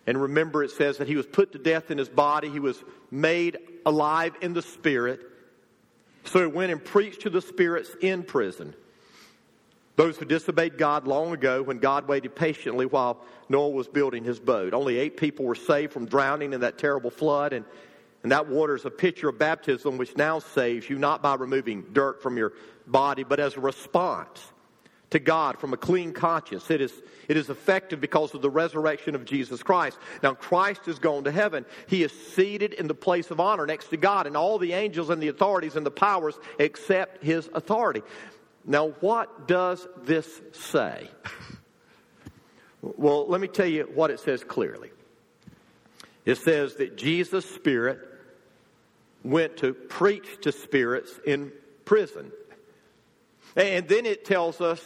And 0.07 0.21
remember, 0.21 0.63
it 0.63 0.71
says 0.71 0.97
that 0.97 1.07
he 1.07 1.15
was 1.15 1.27
put 1.27 1.51
to 1.53 1.59
death 1.59 1.91
in 1.91 1.97
his 1.97 2.09
body, 2.09 2.49
he 2.49 2.59
was 2.59 2.83
made 3.09 3.57
alive 3.85 4.35
in 4.41 4.53
the 4.53 4.61
spirit. 4.61 5.21
So 6.25 6.39
he 6.39 6.47
went 6.47 6.71
and 6.71 6.83
preached 6.83 7.21
to 7.21 7.29
the 7.29 7.41
spirits 7.41 7.89
in 8.01 8.23
prison 8.23 8.75
those 10.01 10.17
who 10.17 10.25
disobeyed 10.25 10.79
God 10.79 11.05
long 11.05 11.31
ago 11.31 11.61
when 11.61 11.77
God 11.77 12.07
waited 12.07 12.35
patiently 12.35 12.85
while 12.87 13.21
Noah 13.49 13.69
was 13.69 13.87
building 13.87 14.23
his 14.23 14.39
boat. 14.39 14.73
Only 14.73 14.97
eight 14.97 15.17
people 15.17 15.45
were 15.45 15.55
saved 15.55 15.93
from 15.93 16.05
drowning 16.05 16.53
in 16.53 16.61
that 16.61 16.77
terrible 16.77 17.11
flood, 17.11 17.53
and, 17.53 17.65
and 18.23 18.31
that 18.31 18.47
water 18.47 18.75
is 18.75 18.85
a 18.85 18.91
picture 18.91 19.29
of 19.29 19.39
baptism 19.39 19.97
which 19.97 20.15
now 20.15 20.39
saves 20.39 20.89
you 20.89 20.97
not 20.97 21.21
by 21.21 21.35
removing 21.35 21.85
dirt 21.93 22.21
from 22.21 22.37
your 22.37 22.53
body, 22.85 23.23
but 23.23 23.39
as 23.39 23.55
a 23.55 23.59
response 23.59 24.51
to 25.09 25.19
God 25.19 25.59
from 25.59 25.73
a 25.73 25.77
clean 25.77 26.13
conscience. 26.13 26.69
It 26.71 26.81
is, 26.81 26.93
it 27.27 27.35
is 27.35 27.49
effective 27.49 27.99
because 27.99 28.33
of 28.33 28.41
the 28.41 28.49
resurrection 28.49 29.15
of 29.15 29.25
Jesus 29.25 29.61
Christ. 29.63 29.97
Now, 30.23 30.33
Christ 30.33 30.85
has 30.85 30.99
gone 30.99 31.25
to 31.25 31.31
heaven. 31.31 31.65
He 31.87 32.03
is 32.03 32.11
seated 32.11 32.73
in 32.73 32.87
the 32.87 32.93
place 32.93 33.31
of 33.31 33.39
honor 33.39 33.65
next 33.65 33.87
to 33.89 33.97
God, 33.97 34.27
and 34.27 34.37
all 34.37 34.57
the 34.57 34.73
angels 34.73 35.09
and 35.09 35.21
the 35.21 35.27
authorities 35.27 35.75
and 35.75 35.85
the 35.85 35.91
powers 35.91 36.35
accept 36.59 37.23
his 37.23 37.49
authority. 37.53 38.01
Now, 38.65 38.89
what 38.99 39.47
does 39.47 39.87
this 40.03 40.41
say? 40.53 41.09
well, 42.81 43.27
let 43.27 43.41
me 43.41 43.47
tell 43.47 43.65
you 43.65 43.89
what 43.93 44.11
it 44.11 44.19
says 44.19 44.43
clearly. 44.43 44.91
It 46.23 46.37
says 46.37 46.75
that 46.75 46.97
Jesus' 46.97 47.49
Spirit 47.49 47.99
went 49.23 49.57
to 49.57 49.73
preach 49.73 50.27
to 50.41 50.51
spirits 50.51 51.11
in 51.25 51.51
prison. 51.85 52.31
And 53.55 53.87
then 53.87 54.05
it 54.05 54.25
tells 54.25 54.61
us 54.61 54.81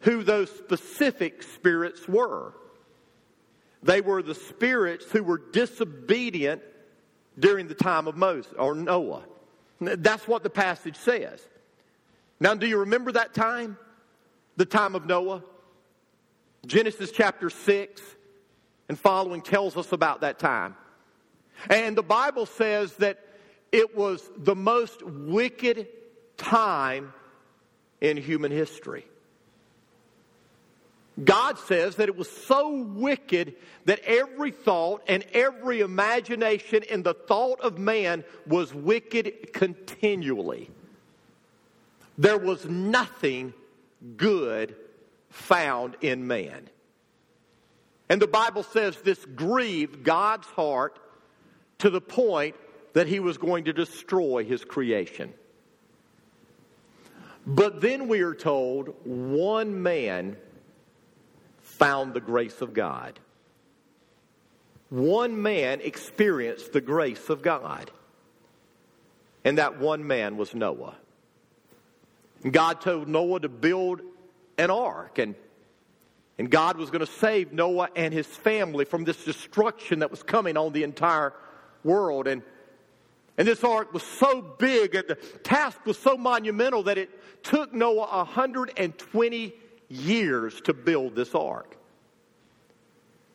who 0.00 0.22
those 0.22 0.50
specific 0.50 1.42
spirits 1.42 2.08
were. 2.08 2.54
They 3.82 4.00
were 4.00 4.22
the 4.22 4.34
spirits 4.34 5.06
who 5.10 5.22
were 5.22 5.38
disobedient 5.52 6.62
during 7.38 7.68
the 7.68 7.74
time 7.74 8.06
of 8.06 8.16
Moses 8.16 8.52
or 8.58 8.74
Noah. 8.74 9.24
That's 9.80 10.28
what 10.28 10.42
the 10.42 10.50
passage 10.50 10.96
says. 10.96 11.40
Now, 12.38 12.54
do 12.54 12.66
you 12.66 12.78
remember 12.78 13.12
that 13.12 13.34
time? 13.34 13.76
The 14.56 14.66
time 14.66 14.94
of 14.94 15.06
Noah? 15.06 15.42
Genesis 16.66 17.10
chapter 17.10 17.50
6 17.50 18.00
and 18.88 18.98
following 18.98 19.42
tells 19.42 19.76
us 19.76 19.92
about 19.92 20.20
that 20.20 20.38
time. 20.38 20.76
And 21.68 21.96
the 21.96 22.02
Bible 22.02 22.46
says 22.46 22.94
that 22.96 23.18
it 23.72 23.96
was 23.96 24.28
the 24.36 24.54
most 24.54 25.02
wicked 25.02 25.88
time 26.36 27.12
in 28.00 28.16
human 28.16 28.52
history. 28.52 29.06
God 31.22 31.58
says 31.58 31.96
that 31.96 32.08
it 32.08 32.16
was 32.16 32.30
so 32.30 32.82
wicked 32.82 33.54
that 33.84 34.00
every 34.04 34.50
thought 34.50 35.02
and 35.08 35.24
every 35.34 35.80
imagination 35.80 36.82
in 36.84 37.02
the 37.02 37.14
thought 37.14 37.60
of 37.60 37.78
man 37.78 38.24
was 38.46 38.72
wicked 38.72 39.52
continually 39.52 40.70
there 42.18 42.38
was 42.38 42.64
nothing 42.66 43.52
good 44.16 44.76
found 45.30 45.96
in 46.00 46.26
man. 46.26 46.68
And 48.08 48.20
the 48.20 48.26
Bible 48.26 48.62
says 48.62 48.96
this 48.98 49.24
grieved 49.24 50.04
God's 50.04 50.46
heart 50.48 50.98
to 51.78 51.90
the 51.90 52.00
point 52.00 52.54
that 52.92 53.06
he 53.06 53.20
was 53.20 53.38
going 53.38 53.64
to 53.64 53.72
destroy 53.72 54.44
his 54.44 54.64
creation. 54.64 55.32
But 57.46 57.80
then 57.80 58.08
we 58.08 58.20
are 58.20 58.34
told 58.34 58.94
one 59.04 59.82
man 59.82 60.36
found 61.60 62.14
the 62.14 62.20
grace 62.20 62.60
of 62.60 62.72
God. 62.72 63.18
One 64.90 65.42
man 65.42 65.80
experienced 65.80 66.72
the 66.72 66.80
grace 66.80 67.30
of 67.30 67.42
God. 67.42 67.90
And 69.44 69.58
that 69.58 69.80
one 69.80 70.06
man 70.06 70.36
was 70.36 70.54
Noah. 70.54 70.94
God 72.48 72.80
told 72.80 73.08
Noah 73.08 73.40
to 73.40 73.48
build 73.48 74.02
an 74.58 74.70
ark. 74.70 75.18
And, 75.18 75.34
and 76.38 76.50
God 76.50 76.76
was 76.76 76.90
going 76.90 77.04
to 77.04 77.12
save 77.12 77.52
Noah 77.52 77.88
and 77.96 78.14
his 78.14 78.26
family 78.26 78.84
from 78.84 79.04
this 79.04 79.24
destruction 79.24 80.00
that 80.00 80.10
was 80.10 80.22
coming 80.22 80.56
on 80.56 80.72
the 80.72 80.84
entire 80.84 81.32
world. 81.82 82.28
And, 82.28 82.42
and 83.38 83.48
this 83.48 83.64
ark 83.64 83.92
was 83.92 84.02
so 84.02 84.42
big 84.42 84.94
and 84.94 85.08
the 85.08 85.14
task 85.42 85.84
was 85.86 85.98
so 85.98 86.16
monumental 86.16 86.82
that 86.84 86.98
it 86.98 87.10
took 87.42 87.72
Noah 87.72 88.24
120 88.24 89.54
years 89.88 90.60
to 90.62 90.74
build 90.74 91.14
this 91.14 91.34
ark. 91.34 91.76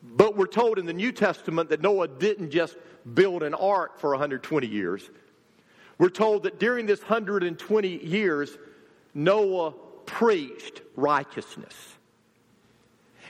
But 0.04 0.38
we're 0.38 0.48
told 0.48 0.80
in 0.80 0.86
the 0.86 0.94
New 0.94 1.12
Testament 1.12 1.70
that 1.70 1.82
Noah 1.82 2.08
didn't 2.08 2.52
just 2.52 2.76
build 3.14 3.44
an 3.44 3.54
ark 3.54 4.00
for 4.00 4.12
120 4.12 4.68
years. 4.68 5.10
We're 5.98 6.10
told 6.10 6.44
that 6.44 6.60
during 6.60 6.86
this 6.86 7.02
120 7.02 8.06
years, 8.06 8.58
Noah 9.14 9.72
preached 10.06 10.82
righteousness. 10.96 11.74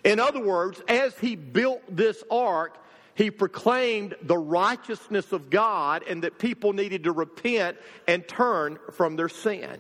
In 0.04 0.20
other 0.20 0.42
words, 0.42 0.82
as 0.88 1.18
he 1.18 1.36
built 1.36 1.82
this 1.90 2.24
ark, 2.30 2.78
he 3.18 3.32
proclaimed 3.32 4.16
the 4.22 4.38
righteousness 4.38 5.32
of 5.32 5.50
God 5.50 6.04
and 6.08 6.24
that 6.24 6.38
people 6.38 6.72
needed 6.72 7.06
to 7.06 7.12
repent 7.12 7.78
and 8.08 8.26
turn 8.28 8.78
from 8.92 9.16
their 9.16 9.28
sin. 9.28 9.80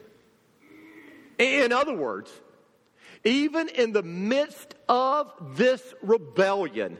In 1.37 1.71
other 1.71 1.93
words, 1.93 2.31
even 3.23 3.69
in 3.69 3.93
the 3.93 4.01
midst 4.01 4.73
of 4.89 5.31
this 5.55 5.93
rebellion 6.01 6.97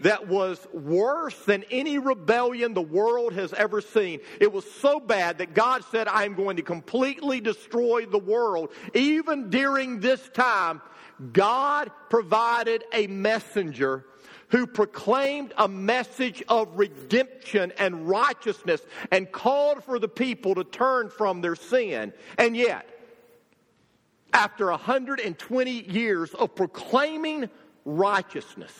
that 0.00 0.28
was 0.28 0.66
worse 0.72 1.38
than 1.44 1.62
any 1.70 1.98
rebellion 1.98 2.72
the 2.72 2.80
world 2.80 3.34
has 3.34 3.52
ever 3.52 3.82
seen, 3.82 4.20
it 4.40 4.50
was 4.50 4.64
so 4.80 4.98
bad 4.98 5.38
that 5.38 5.52
God 5.52 5.84
said, 5.90 6.08
I'm 6.08 6.34
going 6.36 6.56
to 6.56 6.62
completely 6.62 7.42
destroy 7.42 8.06
the 8.06 8.18
world. 8.18 8.70
Even 8.94 9.50
during 9.50 10.00
this 10.00 10.26
time, 10.30 10.80
God 11.34 11.90
provided 12.08 12.82
a 12.94 13.08
messenger 13.08 14.06
who 14.50 14.66
proclaimed 14.66 15.52
a 15.56 15.68
message 15.68 16.42
of 16.48 16.76
redemption 16.76 17.72
and 17.78 18.08
righteousness 18.08 18.80
and 19.10 19.30
called 19.30 19.84
for 19.84 19.98
the 19.98 20.08
people 20.08 20.54
to 20.56 20.64
turn 20.64 21.08
from 21.10 21.40
their 21.40 21.56
sin. 21.56 22.12
And 22.36 22.56
yet, 22.56 22.88
after 24.32 24.70
120 24.70 25.70
years 25.70 26.34
of 26.34 26.54
proclaiming 26.54 27.48
righteousness, 27.84 28.72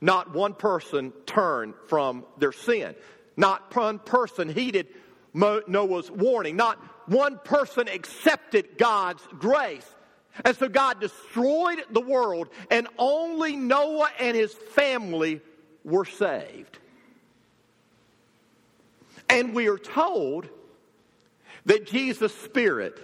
not 0.00 0.34
one 0.34 0.54
person 0.54 1.12
turned 1.26 1.74
from 1.88 2.24
their 2.38 2.52
sin. 2.52 2.94
Not 3.36 3.74
one 3.74 3.98
person 3.98 4.48
heeded 4.48 4.88
Noah's 5.32 6.10
warning. 6.10 6.56
Not 6.56 6.78
one 7.08 7.40
person 7.42 7.88
accepted 7.88 8.78
God's 8.78 9.22
grace. 9.38 9.86
And 10.44 10.56
so 10.56 10.68
God 10.68 11.00
destroyed 11.00 11.84
the 11.90 12.00
world, 12.00 12.48
and 12.70 12.88
only 12.98 13.56
Noah 13.56 14.08
and 14.18 14.36
his 14.36 14.52
family 14.52 15.40
were 15.84 16.04
saved. 16.04 16.78
And 19.28 19.54
we 19.54 19.68
are 19.68 19.78
told 19.78 20.48
that 21.66 21.86
Jesus' 21.86 22.34
Spirit 22.34 22.98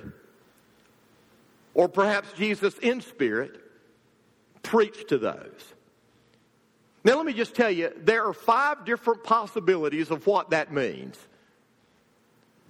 or 1.75 1.89
perhaps 1.89 2.33
Jesus 2.33 2.77
in 2.79 3.01
spirit, 3.01 3.61
preached 4.63 5.09
to 5.09 5.19
those. 5.19 5.75
Now, 7.05 7.17
let 7.17 7.25
me 7.25 7.33
just 7.33 7.55
tell 7.55 7.71
you, 7.71 7.93
there 7.97 8.27
are 8.27 8.35
five 8.35 8.85
different 8.85 9.25
possibilities 9.25 10.11
of 10.11 10.27
what 10.27 10.51
that 10.51 10.73
means. 10.73 11.19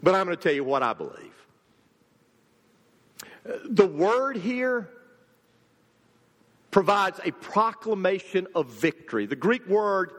But 0.03 0.15
I'm 0.15 0.27
going 0.27 0.37
to 0.37 0.43
tell 0.43 0.53
you 0.53 0.65
what 0.65 0.83
I 0.83 0.93
believe. 0.93 1.40
The 3.45 3.87
word 3.87 4.37
here 4.37 4.89
provides 6.71 7.21
a 7.25 7.33
proclamation 7.33 8.47
of 8.55 8.67
victory. 8.67 9.27
The 9.27 9.37
Greek 9.37 9.67
word 9.67 10.13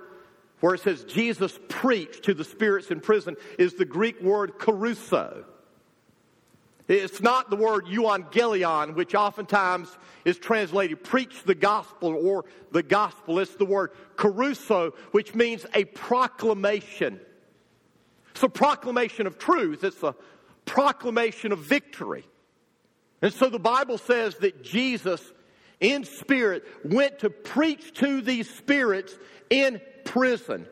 where 0.60 0.76
it 0.76 0.82
says 0.82 1.04
Jesus 1.04 1.60
preached 1.70 2.24
to 2.24 2.34
the 2.34 2.44
spirits 2.44 2.92
in 2.92 3.00
prison 3.00 3.36
is 3.58 3.74
the 3.74 3.86
Greek 3.86 4.22
word 4.22 4.60
kerusso. 4.60 5.44
It's 6.88 7.22
not 7.22 7.50
the 7.50 7.56
word 7.56 7.86
euangelion, 7.86 8.96
which 8.96 9.16
oftentimes 9.16 9.98
is 10.26 10.38
translated 10.38 11.04
preach 11.04 11.44
the 11.44 11.56
gospel 11.56 12.14
or 12.14 12.46
the 12.72 12.84
gospel. 12.84 13.40
It's 13.40 13.56
the 13.56 13.66
word 13.66 13.92
kerusso, 14.18 14.94
which 15.12 15.34
means 15.34 15.66
a 15.74 15.86
proclamation. 15.86 17.20
It's 18.32 18.44
a 18.44 18.50
proclamation 18.50 19.26
of 19.26 19.38
truth. 19.38 19.84
It's 19.84 20.04
a 20.04 20.16
proclamation 20.66 21.52
of 21.52 21.60
victory. 21.60 22.26
And 23.22 23.34
so 23.34 23.50
the 23.50 23.60
Bible 23.60 23.98
says 23.98 24.36
that 24.38 24.64
Jesus, 24.64 25.22
in 25.80 26.04
spirit, 26.04 26.66
went 26.84 27.20
to 27.20 27.30
preach 27.30 27.94
to 27.96 28.22
these 28.22 28.50
spirits 28.50 29.16
in 29.50 29.80
prison. 30.06 30.68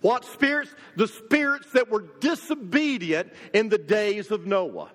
What 0.00 0.24
spirits? 0.24 0.74
The 0.96 1.08
spirits 1.08 1.72
that 1.72 1.90
were 1.90 2.04
disobedient 2.20 3.32
in 3.52 3.68
the 3.68 3.78
days 3.78 4.30
of 4.30 4.46
Noah. 4.46 4.90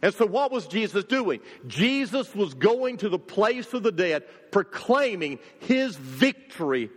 And 0.00 0.14
so, 0.14 0.26
what 0.26 0.52
was 0.52 0.68
Jesus 0.68 1.04
doing? 1.04 1.40
Jesus 1.66 2.32
was 2.34 2.54
going 2.54 2.98
to 2.98 3.08
the 3.08 3.18
place 3.18 3.74
of 3.74 3.82
the 3.82 3.90
dead, 3.90 4.22
proclaiming 4.52 5.40
his 5.58 5.96
victory 5.96 6.90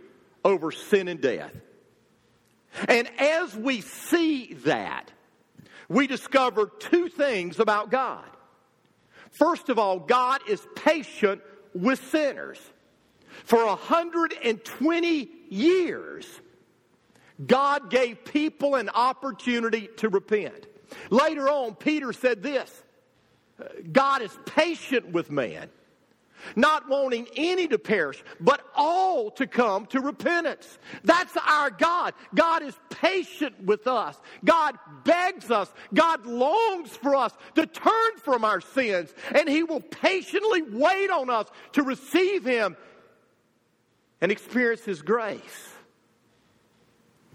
over 0.44 0.70
sin 0.70 1.08
and 1.08 1.20
death. 1.20 1.52
And 2.88 3.08
as 3.18 3.56
we 3.56 3.80
see 3.80 4.54
that, 4.64 5.10
we 5.88 6.06
discover 6.06 6.66
two 6.66 7.08
things 7.08 7.58
about 7.58 7.90
God. 7.90 8.24
First 9.30 9.68
of 9.68 9.78
all, 9.78 9.98
God 9.98 10.40
is 10.48 10.66
patient 10.74 11.40
with 11.74 12.02
sinners. 12.10 12.58
For 13.44 13.64
120 13.64 15.28
years, 15.48 16.26
God 17.44 17.90
gave 17.90 18.24
people 18.24 18.74
an 18.74 18.90
opportunity 18.90 19.88
to 19.98 20.08
repent. 20.08 20.66
Later 21.10 21.48
on, 21.48 21.74
Peter 21.74 22.12
said 22.12 22.42
this 22.42 22.82
God 23.90 24.22
is 24.22 24.36
patient 24.44 25.12
with 25.12 25.30
man, 25.30 25.70
not 26.56 26.88
wanting 26.88 27.26
any 27.36 27.68
to 27.68 27.78
perish, 27.78 28.22
but 28.40 28.64
all 28.74 29.30
to 29.32 29.46
come 29.46 29.86
to 29.86 30.00
repentance. 30.00 30.78
That's 31.04 31.36
our 31.36 31.70
God. 31.70 32.14
God 32.34 32.62
is 32.62 32.74
patient 32.90 33.64
with 33.64 33.86
us. 33.86 34.16
God 34.44 34.76
begs 35.04 35.50
us. 35.50 35.72
God 35.92 36.26
longs 36.26 36.90
for 36.90 37.14
us 37.14 37.32
to 37.54 37.66
turn 37.66 38.16
from 38.18 38.44
our 38.44 38.60
sins, 38.60 39.12
and 39.34 39.48
He 39.48 39.62
will 39.62 39.80
patiently 39.80 40.62
wait 40.62 41.10
on 41.10 41.30
us 41.30 41.46
to 41.72 41.82
receive 41.82 42.44
Him 42.44 42.76
and 44.20 44.30
experience 44.30 44.84
His 44.84 45.02
grace. 45.02 45.40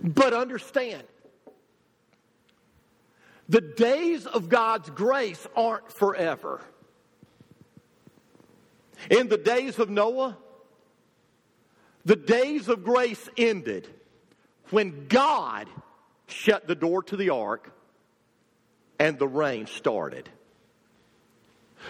But 0.02 0.34
understand, 0.34 1.04
the 3.50 3.62
days 3.62 4.26
of 4.26 4.50
God's 4.50 4.90
grace 4.90 5.48
aren't 5.56 5.92
forever. 5.92 6.62
In 9.10 9.28
the 9.28 9.38
days 9.38 9.80
of 9.80 9.90
Noah, 9.90 10.38
the 12.06 12.16
days 12.16 12.68
of 12.68 12.84
grace 12.84 13.30
ended 13.38 13.88
when 14.70 15.08
God 15.08 15.68
shut 16.28 16.68
the 16.68 16.76
door 16.76 17.04
to 17.04 17.18
the 17.18 17.30
ark 17.30 17.72
and 19.00 19.18
the 19.20 19.28
rain 19.28 19.68
started. 19.68 20.30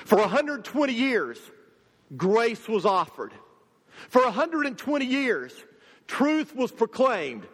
For 0.06 0.18
120 0.18 0.94
years, 0.94 1.40
grace 2.16 2.68
was 2.68 2.86
offered. 2.86 3.32
For 4.10 4.22
120 4.22 5.06
years, 5.06 5.54
truth 6.08 6.56
was 6.56 6.72
proclaimed. 6.72 7.48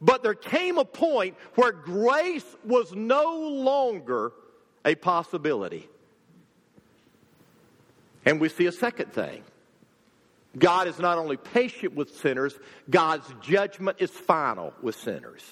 But 0.00 0.22
there 0.22 0.34
came 0.34 0.78
a 0.78 0.84
point 0.84 1.36
where 1.54 1.72
grace 1.72 2.44
was 2.64 2.92
no 2.92 3.48
longer 3.48 4.32
a 4.84 4.94
possibility. 4.94 5.88
And 8.24 8.40
we 8.40 8.48
see 8.48 8.66
a 8.66 8.72
second 8.72 9.12
thing. 9.12 9.42
God 10.56 10.86
is 10.86 10.98
not 10.98 11.18
only 11.18 11.36
patient 11.36 11.94
with 11.94 12.16
sinners, 12.16 12.58
God's 12.88 13.26
judgment 13.40 13.98
is 14.00 14.10
final 14.10 14.72
with 14.82 14.94
sinners. 14.94 15.42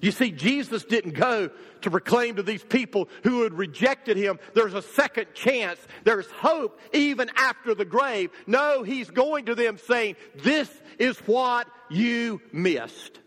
You 0.00 0.10
see, 0.10 0.30
Jesus 0.30 0.84
didn't 0.84 1.12
go 1.14 1.50
to 1.82 1.90
proclaim 1.90 2.36
to 2.36 2.42
these 2.42 2.64
people 2.64 3.08
who 3.22 3.42
had 3.42 3.54
rejected 3.54 4.16
him, 4.16 4.38
there's 4.54 4.74
a 4.74 4.82
second 4.82 5.26
chance, 5.34 5.78
there's 6.04 6.30
hope 6.30 6.80
even 6.92 7.30
after 7.36 7.74
the 7.74 7.84
grave. 7.84 8.30
No, 8.46 8.82
he's 8.82 9.10
going 9.10 9.46
to 9.46 9.54
them 9.54 9.78
saying, 9.78 10.16
This 10.34 10.68
is 10.98 11.18
what 11.20 11.68
you 11.90 12.40
missed. 12.52 13.20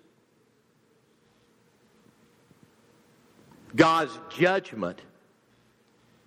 God's 3.76 4.18
judgment 4.30 5.02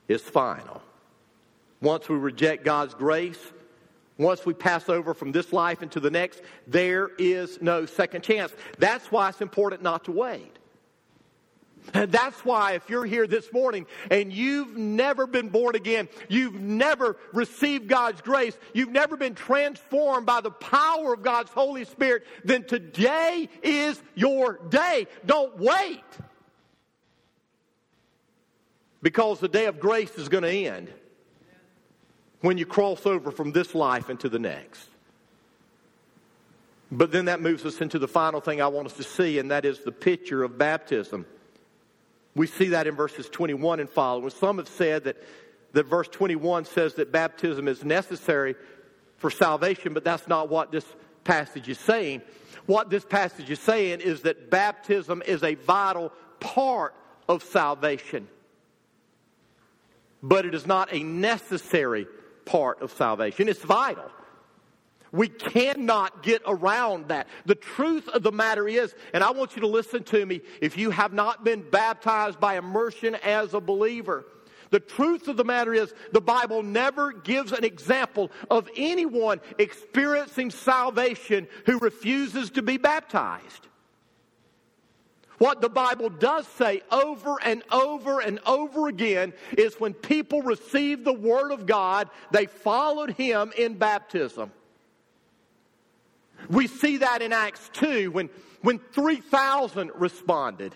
is 0.07 0.23
final. 0.23 0.83
Once 1.81 2.09
we 2.09 2.17
reject 2.17 2.65
God's 2.65 2.95
grace, 2.95 3.39
once 4.17 4.45
we 4.45 4.53
pass 4.53 4.89
over 4.89 5.15
from 5.15 5.31
this 5.31 5.53
life 5.53 5.83
into 5.83 6.01
the 6.01 6.11
next, 6.11 6.43
there 6.67 7.11
is 7.19 7.63
no 7.63 7.87
second 7.87 8.23
chance. 8.23 8.53
That's 8.79 9.11
why 9.13 9.29
it's 9.29 9.41
important 9.41 9.83
not 9.83 10.05
to 10.07 10.13
wait. 10.13 10.59
And 11.95 12.13
that's 12.13 12.45
why, 12.45 12.73
if 12.73 12.91
you're 12.91 13.07
here 13.07 13.27
this 13.27 13.51
morning 13.53 13.87
and 14.11 14.31
you've 14.33 14.77
never 14.77 15.27
been 15.27 15.49
born 15.49 15.75
again, 15.75 16.09
you've 16.29 16.61
never 16.61 17.17
received 17.33 17.89
God's 17.89 18.21
grace, 18.21 18.59
you've 18.75 18.91
never 18.91 19.17
been 19.17 19.35
transformed 19.35 20.27
by 20.27 20.41
the 20.41 20.51
power 20.51 21.15
of 21.15 21.23
God's 21.23 21.51
Holy 21.51 21.85
Spirit, 21.85 22.27
then 22.45 22.65
today 22.65 23.49
is 23.63 24.03
your 24.15 24.59
day. 24.69 25.07
Don't 25.25 25.57
wait. 25.59 26.05
Because 29.01 29.39
the 29.41 29.49
day 29.49 29.67
of 29.67 29.81
grace 29.81 30.11
is 30.19 30.29
going 30.29 30.43
to 30.43 30.51
end 30.51 30.93
when 32.41 32.59
you 32.59 32.67
cross 32.67 33.05
over 33.07 33.31
from 33.31 33.53
this 33.53 33.75
life 33.75 34.11
into 34.11 34.29
the 34.29 34.39
next. 34.39 34.89
But 36.91 37.13
then 37.13 37.27
that 37.27 37.41
moves 37.41 37.67
us 37.67 37.81
into 37.81 37.99
the 37.99 38.09
final 38.09 38.41
thing 38.41 38.63
I 38.63 38.69
want 38.69 38.87
us 38.87 38.95
to 38.95 39.03
see, 39.03 39.39
and 39.39 39.51
that 39.51 39.65
is 39.65 39.81
the 39.81 39.93
picture 39.93 40.43
of 40.43 40.57
baptism. 40.57 41.27
We 42.35 42.47
see 42.47 42.69
that 42.69 42.87
in 42.87 42.95
verses 42.95 43.29
21 43.29 43.81
and 43.81 43.91
following. 43.91 44.31
Some 44.31 44.59
have 44.59 44.69
said 44.69 45.05
that, 45.05 45.17
that 45.73 45.85
verse 45.85 46.09
21 46.09 46.65
says 46.65 46.95
that 46.95 47.13
baptism 47.13 47.69
is 47.69 47.85
necessary 47.85 48.55
for 49.17 49.31
salvation, 49.31 49.93
but 49.93 50.05
that's 50.05 50.29
not 50.29 50.49
what 50.49 50.73
this 50.73 50.87
passage 51.25 51.69
is 51.69 51.79
saying. 51.79 52.23
What 52.67 52.91
this 52.91 53.05
passage 53.05 53.51
is 53.51 53.61
saying 53.61 54.01
is 54.01 54.23
that 54.23 54.51
baptism 54.51 55.23
is 55.27 55.43
a 55.43 55.57
vital 55.57 56.13
part 56.41 56.95
of 57.29 57.43
salvation, 57.43 58.29
but 60.23 60.47
it 60.47 60.55
is 60.55 60.67
not 60.67 60.93
a 60.93 61.03
necessary 61.03 62.07
part 62.49 62.81
of 62.81 62.93
salvation. 62.93 63.49
It's 63.49 63.63
vital. 63.63 64.11
We 65.13 65.29
cannot 65.29 66.23
get 66.23 66.43
around 66.47 67.09
that. 67.09 67.29
The 67.47 67.55
truth 67.55 68.09
of 68.09 68.23
the 68.23 68.33
matter 68.33 68.67
is, 68.67 68.95
and 69.15 69.23
I 69.23 69.31
want 69.31 69.55
you 69.55 69.63
to 69.63 69.67
listen 69.67 70.03
to 70.05 70.27
me, 70.27 70.41
if 70.61 70.77
you 70.77 70.91
have 70.91 71.13
not 71.13 71.45
been 71.45 71.63
baptized 71.63 72.41
by 72.41 72.59
immersion 72.59 73.15
as 73.17 73.55
a 73.55 73.61
believer, 73.61 74.27
the 74.71 74.81
truth 74.81 75.29
of 75.29 75.37
the 75.37 75.45
matter 75.45 75.73
is, 75.73 75.95
the 76.13 76.21
Bible 76.21 76.63
never 76.63 77.13
gives 77.13 77.53
an 77.53 77.65
example 77.65 78.31
of 78.51 78.69
anyone 78.77 79.41
experiencing 79.59 80.51
salvation 80.51 81.49
who 81.65 81.79
refuses 81.79 82.51
to 82.51 82.63
be 82.63 82.77
baptized. 82.77 83.67
What 85.39 85.61
the 85.61 85.69
Bible 85.69 86.11
does 86.11 86.47
say 86.49 86.83
over 86.91 87.37
and 87.43 87.63
over 87.71 88.21
and 88.21 88.41
over 88.45 88.89
again 88.89 89.33
is 89.57 89.75
when 89.79 89.95
people 89.95 90.43
received 90.43 91.05
the 91.05 91.13
Word 91.13 91.53
of 91.53 91.65
God, 91.65 92.11
they 92.33 92.47
followed 92.47 93.11
Him 93.11 93.53
in 93.57 93.75
baptism. 93.75 94.51
We 96.51 96.67
see 96.67 96.99
that 96.99 97.23
in 97.23 97.33
Acts 97.33 97.71
2 97.75 98.11
when, 98.11 98.31
when 98.63 98.79
3,000 98.79 99.93
responded. 99.95 100.75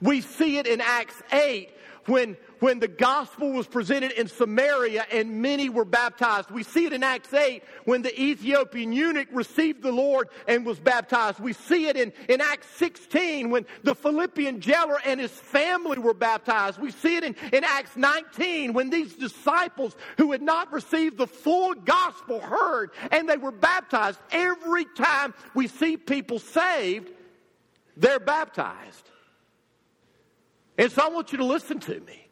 We 0.00 0.20
see 0.20 0.58
it 0.58 0.66
in 0.66 0.80
Acts 0.80 1.22
8 1.32 1.70
when, 2.06 2.36
when 2.60 2.80
the 2.80 2.88
gospel 2.88 3.52
was 3.52 3.66
presented 3.66 4.12
in 4.12 4.28
Samaria 4.28 5.06
and 5.12 5.42
many 5.42 5.68
were 5.68 5.84
baptized. 5.84 6.50
We 6.50 6.62
see 6.62 6.84
it 6.84 6.92
in 6.92 7.02
Acts 7.02 7.32
8 7.32 7.62
when 7.84 8.02
the 8.02 8.20
Ethiopian 8.20 8.92
eunuch 8.92 9.28
received 9.32 9.82
the 9.82 9.92
Lord 9.92 10.28
and 10.48 10.66
was 10.66 10.80
baptized. 10.80 11.38
We 11.38 11.52
see 11.52 11.86
it 11.86 11.96
in, 11.96 12.12
in 12.28 12.40
Acts 12.40 12.68
16 12.76 13.50
when 13.50 13.66
the 13.84 13.94
Philippian 13.94 14.60
jailer 14.60 14.98
and 15.04 15.20
his 15.20 15.30
family 15.30 15.98
were 15.98 16.14
baptized. 16.14 16.78
We 16.78 16.90
see 16.90 17.16
it 17.16 17.24
in, 17.24 17.36
in 17.52 17.64
Acts 17.64 17.96
19 17.96 18.72
when 18.72 18.90
these 18.90 19.14
disciples 19.14 19.96
who 20.18 20.32
had 20.32 20.42
not 20.42 20.72
received 20.72 21.18
the 21.18 21.26
full 21.26 21.74
gospel 21.74 22.40
heard 22.40 22.90
and 23.10 23.28
they 23.28 23.36
were 23.36 23.52
baptized. 23.52 24.18
Every 24.30 24.84
time 24.96 25.34
we 25.54 25.68
see 25.68 25.96
people 25.96 26.38
saved, 26.38 27.10
they're 27.96 28.20
baptized. 28.20 29.11
And 30.82 30.90
so 30.90 31.00
I 31.00 31.10
want 31.10 31.30
you 31.30 31.38
to 31.38 31.44
listen 31.44 31.78
to 31.78 32.00
me. 32.00 32.28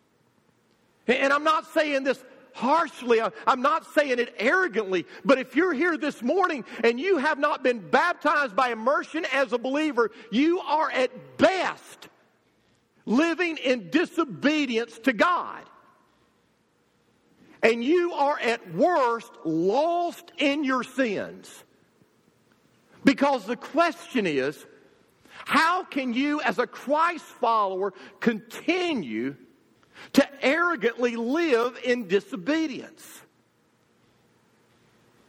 And 1.06 1.32
I'm 1.32 1.44
not 1.44 1.72
saying 1.72 2.02
this 2.02 2.20
harshly, 2.52 3.20
I'm 3.46 3.62
not 3.62 3.86
saying 3.94 4.18
it 4.18 4.34
arrogantly, 4.40 5.06
but 5.24 5.38
if 5.38 5.54
you're 5.54 5.72
here 5.72 5.96
this 5.96 6.20
morning 6.20 6.64
and 6.82 6.98
you 6.98 7.18
have 7.18 7.38
not 7.38 7.62
been 7.62 7.78
baptized 7.78 8.56
by 8.56 8.70
immersion 8.72 9.24
as 9.32 9.52
a 9.52 9.58
believer, 9.58 10.10
you 10.32 10.58
are 10.58 10.90
at 10.90 11.38
best 11.38 12.08
living 13.06 13.56
in 13.58 13.88
disobedience 13.90 14.98
to 15.04 15.12
God. 15.12 15.62
And 17.62 17.84
you 17.84 18.14
are 18.14 18.40
at 18.40 18.74
worst 18.74 19.30
lost 19.44 20.32
in 20.38 20.64
your 20.64 20.82
sins. 20.82 21.62
Because 23.04 23.46
the 23.46 23.56
question 23.56 24.26
is, 24.26 24.66
how 25.50 25.82
can 25.82 26.14
you, 26.14 26.40
as 26.42 26.60
a 26.60 26.66
Christ 26.68 27.24
follower, 27.24 27.92
continue 28.20 29.34
to 30.12 30.44
arrogantly 30.44 31.16
live 31.16 31.76
in 31.82 32.06
disobedience? 32.06 33.20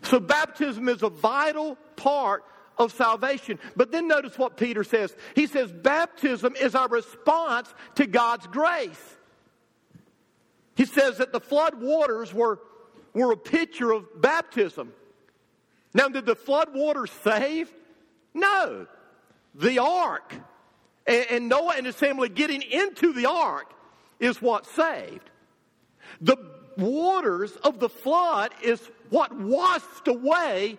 So, 0.03 0.19
baptism 0.19 0.87
is 0.89 1.01
a 1.01 1.09
vital 1.09 1.75
part 1.95 2.43
of 2.77 2.93
salvation. 2.93 3.57
But 3.75 3.91
then 3.91 4.07
notice 4.07 4.37
what 4.37 4.57
Peter 4.57 4.83
says. 4.83 5.11
He 5.33 5.47
says, 5.47 5.71
Baptism 5.71 6.55
is 6.55 6.75
our 6.75 6.87
response 6.87 7.73
to 7.95 8.05
God's 8.05 8.45
grace. 8.45 9.17
He 10.75 10.85
says 10.85 11.17
that 11.17 11.33
the 11.33 11.41
flood 11.41 11.81
waters 11.81 12.31
were, 12.31 12.59
were 13.15 13.31
a 13.31 13.37
picture 13.37 13.91
of 13.91 14.21
baptism. 14.21 14.93
Now, 15.95 16.09
did 16.09 16.27
the 16.27 16.35
flood 16.35 16.75
waters 16.75 17.09
save? 17.23 17.73
No 18.35 18.85
the 19.55 19.79
ark. 19.79 20.33
And, 21.07 21.49
Noah 21.49 21.73
and 21.77 21.85
his 21.85 21.95
family 21.95 22.29
getting 22.29 22.61
into 22.61 23.11
the 23.13 23.27
ark 23.27 23.73
is 24.19 24.41
what 24.41 24.65
saved. 24.67 25.29
The 26.21 26.37
waters 26.77 27.55
of 27.57 27.79
the 27.79 27.89
flood 27.89 28.51
is 28.63 28.79
what 29.09 29.35
washed 29.35 30.07
away 30.07 30.77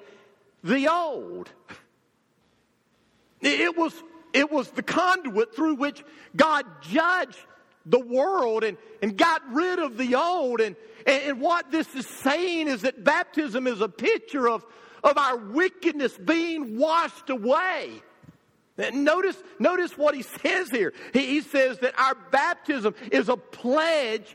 the 0.63 0.89
old. 0.89 1.51
It 3.41 3.77
was, 3.77 3.93
it 4.33 4.51
was 4.51 4.71
the 4.71 4.83
conduit 4.83 5.55
through 5.55 5.75
which 5.75 6.05
God 6.37 6.65
judged 6.83 7.39
the 7.85 7.99
world 7.99 8.63
and, 8.63 8.79
and 9.03 9.17
got 9.17 9.43
rid 9.53 9.81
of 9.81 9.97
the 9.99 10.15
old. 10.15 10.61
And, 10.61 10.77
and 11.05 11.41
what 11.41 11.71
this 11.73 11.93
is 11.95 12.07
saying 12.07 12.69
is 12.69 12.83
that 12.83 13.03
baptism 13.03 13.67
is 13.67 13.81
a 13.81 13.89
picture 13.89 14.49
of, 14.49 14.65
of 15.03 15.19
our 15.19 15.37
wickedness 15.37 16.17
being 16.17 16.79
washed 16.79 17.29
away. 17.29 18.03
Notice, 18.77 19.37
notice 19.59 19.97
what 19.99 20.15
he 20.15 20.23
says 20.23 20.71
here. 20.71 20.93
He, 21.13 21.27
he 21.27 21.41
says 21.43 21.79
that 21.81 21.99
our 21.99 22.15
baptism 22.31 22.95
is 23.11 23.29
a 23.29 23.37
pledge 23.37 24.35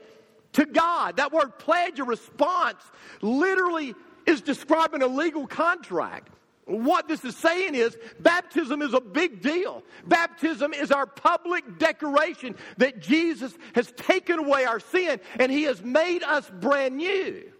to 0.53 0.65
God. 0.65 1.17
That 1.17 1.31
word 1.31 1.57
pledge, 1.57 1.99
a 1.99 2.03
response, 2.03 2.81
literally 3.21 3.95
is 4.25 4.41
describing 4.41 5.01
a 5.01 5.07
legal 5.07 5.47
contract. 5.47 6.29
What 6.65 7.07
this 7.07 7.23
is 7.23 7.35
saying 7.37 7.75
is 7.75 7.97
baptism 8.19 8.81
is 8.81 8.93
a 8.93 8.99
big 8.99 9.41
deal. 9.41 9.83
Baptism 10.05 10.73
is 10.73 10.91
our 10.91 11.05
public 11.05 11.79
declaration 11.79 12.55
that 12.77 12.99
Jesus 12.99 13.57
has 13.73 13.89
taken 13.93 14.37
away 14.37 14.65
our 14.65 14.81
sin 14.81 15.21
and 15.39 15.49
he 15.49 15.63
has 15.63 15.81
made 15.81 16.23
us 16.23 16.51
brand 16.59 16.97
new. 16.97 17.51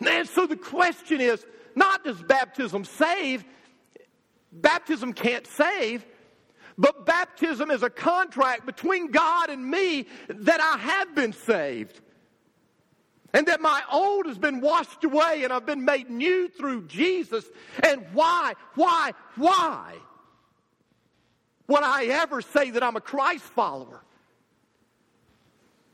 And 0.00 0.26
so 0.28 0.46
the 0.46 0.56
question 0.56 1.20
is 1.20 1.44
not 1.74 2.04
does 2.04 2.22
baptism 2.22 2.84
save, 2.84 3.44
Baptism 4.60 5.12
can't 5.12 5.46
save, 5.46 6.04
but 6.78 7.06
baptism 7.06 7.70
is 7.70 7.82
a 7.82 7.90
contract 7.90 8.66
between 8.66 9.10
God 9.10 9.50
and 9.50 9.64
me 9.64 10.06
that 10.28 10.60
I 10.60 10.78
have 10.78 11.14
been 11.14 11.32
saved. 11.32 12.00
And 13.32 13.46
that 13.48 13.60
my 13.60 13.82
old 13.92 14.26
has 14.26 14.38
been 14.38 14.60
washed 14.60 15.04
away 15.04 15.42
and 15.44 15.52
I've 15.52 15.66
been 15.66 15.84
made 15.84 16.08
new 16.08 16.48
through 16.48 16.86
Jesus. 16.86 17.44
And 17.82 18.06
why, 18.14 18.54
why, 18.76 19.12
why 19.34 19.96
would 21.66 21.82
I 21.82 22.06
ever 22.06 22.40
say 22.40 22.70
that 22.70 22.82
I'm 22.82 22.96
a 22.96 23.00
Christ 23.00 23.44
follower? 23.44 24.02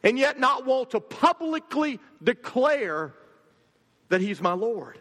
And 0.04 0.18
yet 0.18 0.38
not 0.38 0.66
want 0.66 0.90
to 0.90 1.00
publicly 1.00 1.98
declare 2.22 3.14
that 4.08 4.20
He's 4.20 4.40
my 4.40 4.52
Lord. 4.52 4.98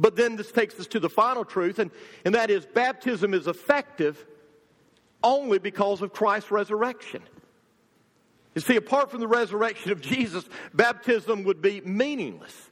But 0.00 0.16
then 0.16 0.36
this 0.36 0.50
takes 0.50 0.80
us 0.80 0.86
to 0.88 0.98
the 0.98 1.10
final 1.10 1.44
truth, 1.44 1.78
and, 1.78 1.90
and 2.24 2.34
that 2.34 2.50
is 2.50 2.64
baptism 2.64 3.34
is 3.34 3.46
effective 3.46 4.24
only 5.22 5.58
because 5.58 6.00
of 6.00 6.10
Christ's 6.14 6.50
resurrection. 6.50 7.22
You 8.54 8.62
see, 8.62 8.76
apart 8.76 9.10
from 9.10 9.20
the 9.20 9.28
resurrection 9.28 9.92
of 9.92 10.00
Jesus, 10.00 10.44
baptism 10.72 11.44
would 11.44 11.60
be 11.60 11.82
meaningless. 11.82 12.70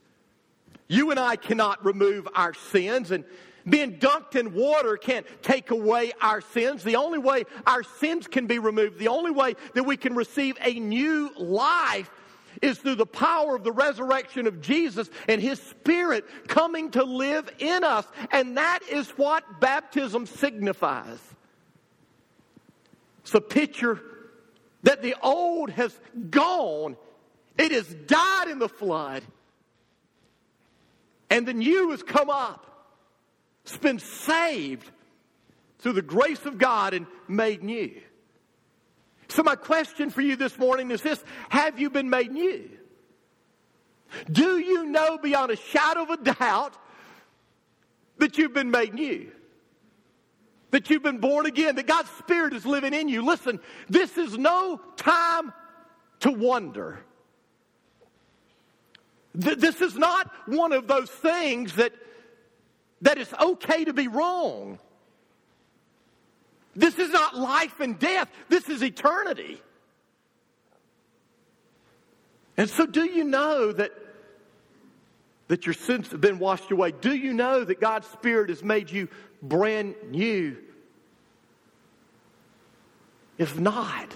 You 0.87 1.11
and 1.11 1.19
I 1.19 1.35
cannot 1.35 1.85
remove 1.85 2.27
our 2.33 2.55
sins, 2.55 3.11
and, 3.11 3.23
Being 3.69 3.99
dunked 3.99 4.35
in 4.35 4.53
water 4.53 4.97
can't 4.97 5.27
take 5.43 5.69
away 5.69 6.13
our 6.21 6.41
sins. 6.41 6.83
The 6.83 6.95
only 6.95 7.19
way 7.19 7.43
our 7.67 7.83
sins 7.83 8.25
can 8.25 8.47
be 8.47 8.57
removed, 8.57 8.97
the 8.97 9.09
only 9.09 9.31
way 9.31 9.55
that 9.75 9.83
we 9.83 9.97
can 9.97 10.15
receive 10.15 10.57
a 10.61 10.79
new 10.79 11.31
life 11.37 12.09
is 12.61 12.77
through 12.77 12.95
the 12.95 13.05
power 13.05 13.55
of 13.55 13.63
the 13.63 13.71
resurrection 13.71 14.47
of 14.47 14.61
Jesus 14.61 15.09
and 15.27 15.41
His 15.41 15.61
Spirit 15.61 16.25
coming 16.47 16.91
to 16.91 17.03
live 17.03 17.49
in 17.59 17.83
us. 17.83 18.05
And 18.31 18.57
that 18.57 18.79
is 18.89 19.09
what 19.11 19.59
baptism 19.59 20.25
signifies. 20.25 21.19
It's 23.21 23.33
a 23.33 23.41
picture 23.41 24.01
that 24.83 25.01
the 25.01 25.15
old 25.21 25.69
has 25.71 25.97
gone, 26.29 26.95
it 27.57 27.71
has 27.71 27.87
died 27.87 28.47
in 28.49 28.59
the 28.59 28.69
flood, 28.69 29.23
and 31.29 31.47
the 31.47 31.53
new 31.53 31.91
has 31.91 32.01
come 32.01 32.29
up. 32.29 32.65
It's 33.63 33.77
been 33.77 33.99
saved 33.99 34.89
through 35.79 35.93
the 35.93 36.01
grace 36.01 36.45
of 36.45 36.57
God 36.57 36.93
and 36.93 37.05
made 37.27 37.63
new. 37.63 38.01
So, 39.29 39.43
my 39.43 39.55
question 39.55 40.09
for 40.09 40.21
you 40.21 40.35
this 40.35 40.57
morning 40.57 40.91
is 40.91 41.01
this 41.01 41.23
Have 41.49 41.79
you 41.79 41.89
been 41.89 42.09
made 42.09 42.31
new? 42.31 42.69
Do 44.31 44.57
you 44.57 44.87
know 44.87 45.19
beyond 45.19 45.51
a 45.51 45.55
shadow 45.55 46.01
of 46.01 46.09
a 46.09 46.17
doubt 46.17 46.75
that 48.17 48.37
you've 48.37 48.53
been 48.53 48.71
made 48.71 48.93
new? 48.95 49.31
That 50.71 50.89
you've 50.89 51.03
been 51.03 51.19
born 51.19 51.45
again, 51.45 51.75
that 51.75 51.87
God's 51.87 52.09
Spirit 52.11 52.53
is 52.53 52.65
living 52.65 52.93
in 52.93 53.07
you. 53.07 53.23
Listen, 53.23 53.59
this 53.87 54.17
is 54.17 54.37
no 54.37 54.81
time 54.97 55.53
to 56.21 56.31
wonder. 56.31 56.99
This 59.33 59.79
is 59.81 59.95
not 59.95 60.31
one 60.47 60.73
of 60.73 60.87
those 60.87 61.09
things 61.09 61.75
that 61.75 61.93
that 63.01 63.17
it's 63.17 63.33
okay 63.33 63.85
to 63.85 63.93
be 63.93 64.07
wrong. 64.07 64.79
This 66.79 66.97
is 66.97 67.09
not 67.09 67.37
life 67.37 67.81
and 67.81 67.99
death, 67.99 68.31
this 68.47 68.69
is 68.69 68.81
eternity. 68.81 69.61
And 72.55 72.69
so, 72.69 72.85
do 72.85 73.03
you 73.03 73.25
know 73.25 73.73
that, 73.73 73.91
that 75.49 75.65
your 75.65 75.73
sins 75.73 76.09
have 76.11 76.21
been 76.21 76.39
washed 76.39 76.71
away? 76.71 76.93
Do 76.93 77.13
you 77.13 77.33
know 77.33 77.65
that 77.65 77.81
God's 77.81 78.07
Spirit 78.07 78.49
has 78.49 78.63
made 78.63 78.89
you 78.89 79.09
brand 79.41 79.95
new? 80.09 80.55
If 83.37 83.59
not, 83.59 84.15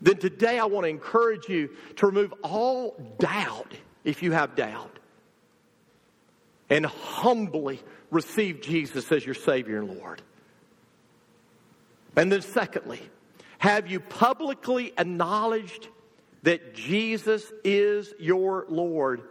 then 0.00 0.18
today 0.18 0.60
I 0.60 0.66
want 0.66 0.84
to 0.84 0.88
encourage 0.88 1.48
you 1.48 1.70
to 1.96 2.06
remove 2.06 2.32
all 2.44 2.94
doubt 3.18 3.74
if 4.04 4.22
you 4.22 4.30
have 4.30 4.54
doubt 4.54 5.00
and 6.70 6.86
humbly 6.86 7.80
receive 8.10 8.60
Jesus 8.60 9.10
as 9.12 9.24
your 9.24 9.34
Savior 9.34 9.78
and 9.78 9.98
Lord. 9.98 10.22
And 12.16 12.32
then, 12.32 12.42
secondly, 12.42 13.00
have 13.58 13.90
you 13.90 14.00
publicly 14.00 14.92
acknowledged 14.98 15.88
that 16.42 16.74
Jesus 16.74 17.52
is 17.64 18.14
your 18.18 18.66
Lord 18.68 19.22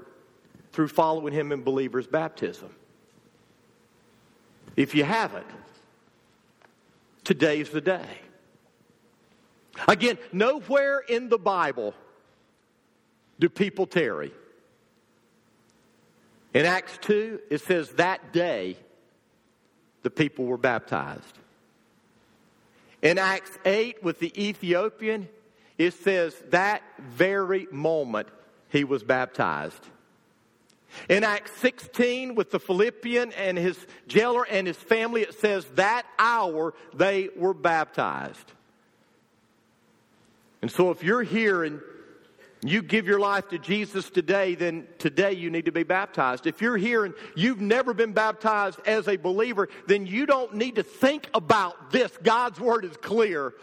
through 0.72 0.90
following 0.90 1.34
Him 1.34 1.52
in 1.52 1.64
believer's 1.64 2.08
baptism? 2.08 2.70
If 4.76 4.94
you 4.94 5.04
haven't, 5.04 5.48
today's 7.24 7.70
the 7.70 7.82
day. 7.82 8.22
Again, 9.88 10.18
nowhere 10.32 11.00
in 11.00 11.30
the 11.30 11.38
Bible 11.38 11.94
do 13.40 13.50
people 13.50 13.86
tarry. 13.86 14.32
In 16.54 16.66
Acts 16.66 16.98
2, 17.02 17.42
it 17.50 17.62
says 17.62 17.90
that 17.92 18.34
day 18.34 18.78
the 20.04 20.10
people 20.10 20.46
were 20.46 20.58
baptized. 20.58 21.38
In 23.02 23.18
Acts 23.18 23.58
8, 23.66 24.04
with 24.04 24.20
the 24.20 24.32
Ethiopian, 24.42 25.30
it 25.78 25.94
says 25.94 26.36
that 26.50 26.82
very 27.00 27.68
moment 27.72 28.28
he 28.70 28.84
was 28.84 29.04
baptized. 29.04 29.88
In 31.10 31.24
Acts 31.24 31.52
16, 31.58 32.36
with 32.36 32.52
the 32.52 32.60
Philippian 32.60 33.32
and 33.34 33.58
his 33.58 33.78
jailer 34.08 34.46
and 34.48 34.66
his 34.66 34.78
family, 34.78 35.22
it 35.22 35.34
says 35.36 35.66
that 35.76 36.06
hour 36.18 36.74
they 36.94 37.30
were 37.36 37.54
baptized. 37.54 38.52
And 40.62 40.72
so 40.72 40.90
if 40.90 41.04
you're 41.04 41.24
here 41.24 41.64
and 41.64 41.82
you 42.70 42.82
give 42.82 43.08
your 43.08 43.20
life 43.20 43.50
to 43.50 43.60
Jesus 43.60 44.10
today, 44.10 44.56
then 44.56 44.88
today 44.98 45.34
you 45.34 45.50
need 45.50 45.66
to 45.66 45.72
be 45.72 45.84
baptized. 45.84 46.48
If 46.48 46.62
you're 46.62 46.78
here 46.78 47.06
and 47.06 47.14
you've 47.36 47.62
never 47.62 47.94
been 47.94 48.14
baptized 48.14 48.80
as 48.86 49.08
a 49.08 49.16
believer, 49.16 49.70
then 49.86 50.08
you 50.08 50.26
don't 50.26 50.56
need 50.56 50.76
to 50.76 50.84
think 50.84 51.30
about 51.34 51.92
this. 51.92 52.12
God's 52.24 52.60
word 52.60 52.86
is 52.86 52.98
clear. 52.98 53.54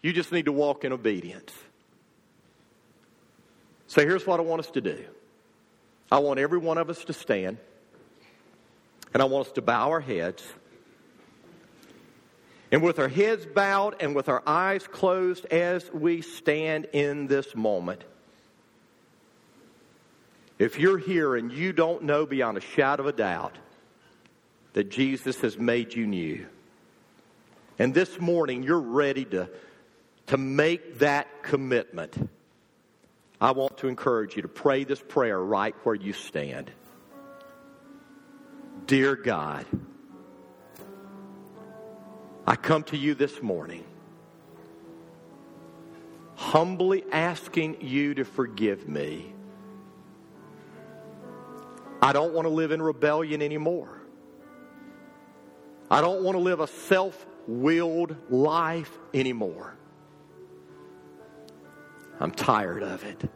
You 0.00 0.12
just 0.12 0.32
need 0.32 0.46
to 0.46 0.52
walk 0.52 0.84
in 0.84 0.92
obedience. 0.92 1.52
So 3.86 4.00
here's 4.00 4.26
what 4.26 4.40
I 4.40 4.42
want 4.42 4.60
us 4.60 4.70
to 4.70 4.80
do 4.80 5.04
I 6.10 6.18
want 6.18 6.40
every 6.40 6.58
one 6.58 6.78
of 6.78 6.88
us 6.88 7.04
to 7.04 7.12
stand, 7.12 7.58
and 9.12 9.22
I 9.22 9.26
want 9.26 9.46
us 9.48 9.52
to 9.52 9.62
bow 9.62 9.90
our 9.90 10.00
heads. 10.00 10.42
And 12.72 12.82
with 12.82 12.98
our 12.98 13.08
heads 13.08 13.44
bowed 13.44 13.96
and 14.00 14.16
with 14.16 14.30
our 14.30 14.42
eyes 14.46 14.86
closed 14.86 15.44
as 15.44 15.92
we 15.92 16.22
stand 16.22 16.86
in 16.94 17.26
this 17.26 17.54
moment, 17.54 18.02
if 20.58 20.78
you're 20.78 20.96
here 20.96 21.36
and 21.36 21.52
you 21.52 21.74
don't 21.74 22.04
know 22.04 22.24
beyond 22.24 22.56
a 22.56 22.62
shadow 22.62 23.02
of 23.02 23.08
a 23.08 23.12
doubt 23.12 23.58
that 24.72 24.90
Jesus 24.90 25.38
has 25.42 25.58
made 25.58 25.92
you 25.92 26.06
new, 26.06 26.46
and 27.78 27.92
this 27.92 28.18
morning 28.18 28.62
you're 28.62 28.80
ready 28.80 29.26
to, 29.26 29.50
to 30.28 30.38
make 30.38 31.00
that 31.00 31.42
commitment, 31.42 32.30
I 33.38 33.50
want 33.50 33.78
to 33.78 33.88
encourage 33.88 34.34
you 34.36 34.42
to 34.42 34.48
pray 34.48 34.84
this 34.84 35.02
prayer 35.02 35.38
right 35.38 35.74
where 35.82 35.94
you 35.94 36.14
stand. 36.14 36.70
Dear 38.86 39.14
God, 39.14 39.66
I 42.46 42.56
come 42.56 42.82
to 42.84 42.96
you 42.96 43.14
this 43.14 43.42
morning 43.42 43.84
humbly 46.42 47.04
asking 47.12 47.80
you 47.80 48.14
to 48.14 48.24
forgive 48.24 48.88
me. 48.88 49.32
I 52.02 52.12
don't 52.12 52.34
want 52.34 52.46
to 52.46 52.52
live 52.52 52.72
in 52.72 52.82
rebellion 52.82 53.40
anymore. 53.40 54.02
I 55.88 56.00
don't 56.00 56.22
want 56.24 56.34
to 56.36 56.40
live 56.42 56.58
a 56.58 56.66
self 56.66 57.26
willed 57.46 58.16
life 58.28 58.98
anymore. 59.14 59.76
I'm 62.18 62.32
tired 62.32 62.82
of 62.82 63.04
it. 63.04 63.30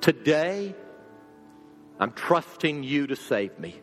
Today, 0.00 0.74
I'm 1.98 2.12
trusting 2.12 2.82
you 2.82 3.06
to 3.06 3.16
save 3.16 3.58
me. 3.58 3.80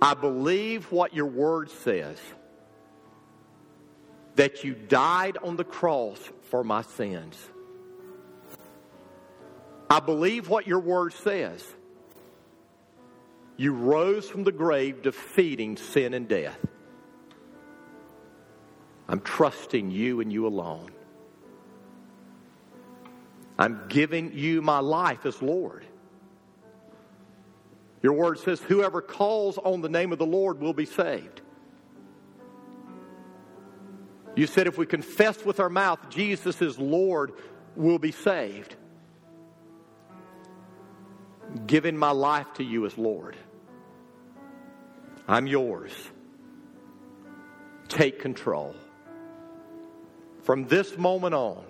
I 0.00 0.14
believe 0.14 0.90
what 0.92 1.14
your 1.14 1.26
word 1.26 1.70
says 1.70 2.18
that 4.36 4.62
you 4.62 4.72
died 4.74 5.36
on 5.42 5.56
the 5.56 5.64
cross 5.64 6.18
for 6.42 6.62
my 6.62 6.82
sins. 6.82 7.36
I 9.90 9.98
believe 9.98 10.48
what 10.48 10.66
your 10.66 10.78
word 10.78 11.12
says. 11.12 11.64
You 13.56 13.72
rose 13.72 14.28
from 14.28 14.44
the 14.44 14.52
grave 14.52 15.02
defeating 15.02 15.76
sin 15.76 16.14
and 16.14 16.28
death. 16.28 16.58
I'm 19.08 19.20
trusting 19.20 19.90
you 19.90 20.20
and 20.20 20.32
you 20.32 20.46
alone. 20.46 20.92
I'm 23.58 23.88
giving 23.88 24.32
you 24.34 24.62
my 24.62 24.78
life 24.78 25.26
as 25.26 25.42
Lord. 25.42 25.84
Your 28.02 28.12
word 28.12 28.38
says, 28.38 28.60
Whoever 28.60 29.00
calls 29.00 29.58
on 29.58 29.80
the 29.80 29.88
name 29.88 30.12
of 30.12 30.18
the 30.18 30.26
Lord 30.26 30.60
will 30.60 30.72
be 30.72 30.86
saved. 30.86 31.42
You 34.38 34.46
said, 34.46 34.68
if 34.68 34.78
we 34.78 34.86
confess 34.86 35.44
with 35.44 35.58
our 35.58 35.68
mouth 35.68 35.98
Jesus 36.10 36.62
is 36.62 36.78
Lord, 36.78 37.32
we'll 37.74 37.98
be 37.98 38.12
saved. 38.12 38.76
Giving 41.66 41.96
my 41.96 42.12
life 42.12 42.46
to 42.54 42.62
you 42.62 42.86
as 42.86 42.96
Lord. 42.96 43.36
I'm 45.26 45.48
yours. 45.48 45.92
Take 47.88 48.20
control. 48.20 48.76
From 50.44 50.68
this 50.68 50.96
moment 50.96 51.34
on, 51.34 51.64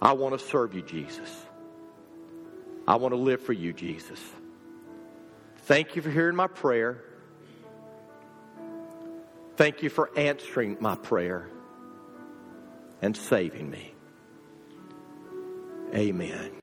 I 0.00 0.14
want 0.14 0.36
to 0.36 0.44
serve 0.44 0.74
you, 0.74 0.82
Jesus. 0.82 1.41
I 2.86 2.96
want 2.96 3.12
to 3.12 3.18
live 3.18 3.40
for 3.40 3.52
you, 3.52 3.72
Jesus. 3.72 4.20
Thank 5.64 5.96
you 5.96 6.02
for 6.02 6.10
hearing 6.10 6.36
my 6.36 6.48
prayer. 6.48 7.02
Thank 9.56 9.82
you 9.82 9.90
for 9.90 10.10
answering 10.16 10.76
my 10.80 10.96
prayer 10.96 11.48
and 13.00 13.16
saving 13.16 13.70
me. 13.70 13.94
Amen. 15.94 16.61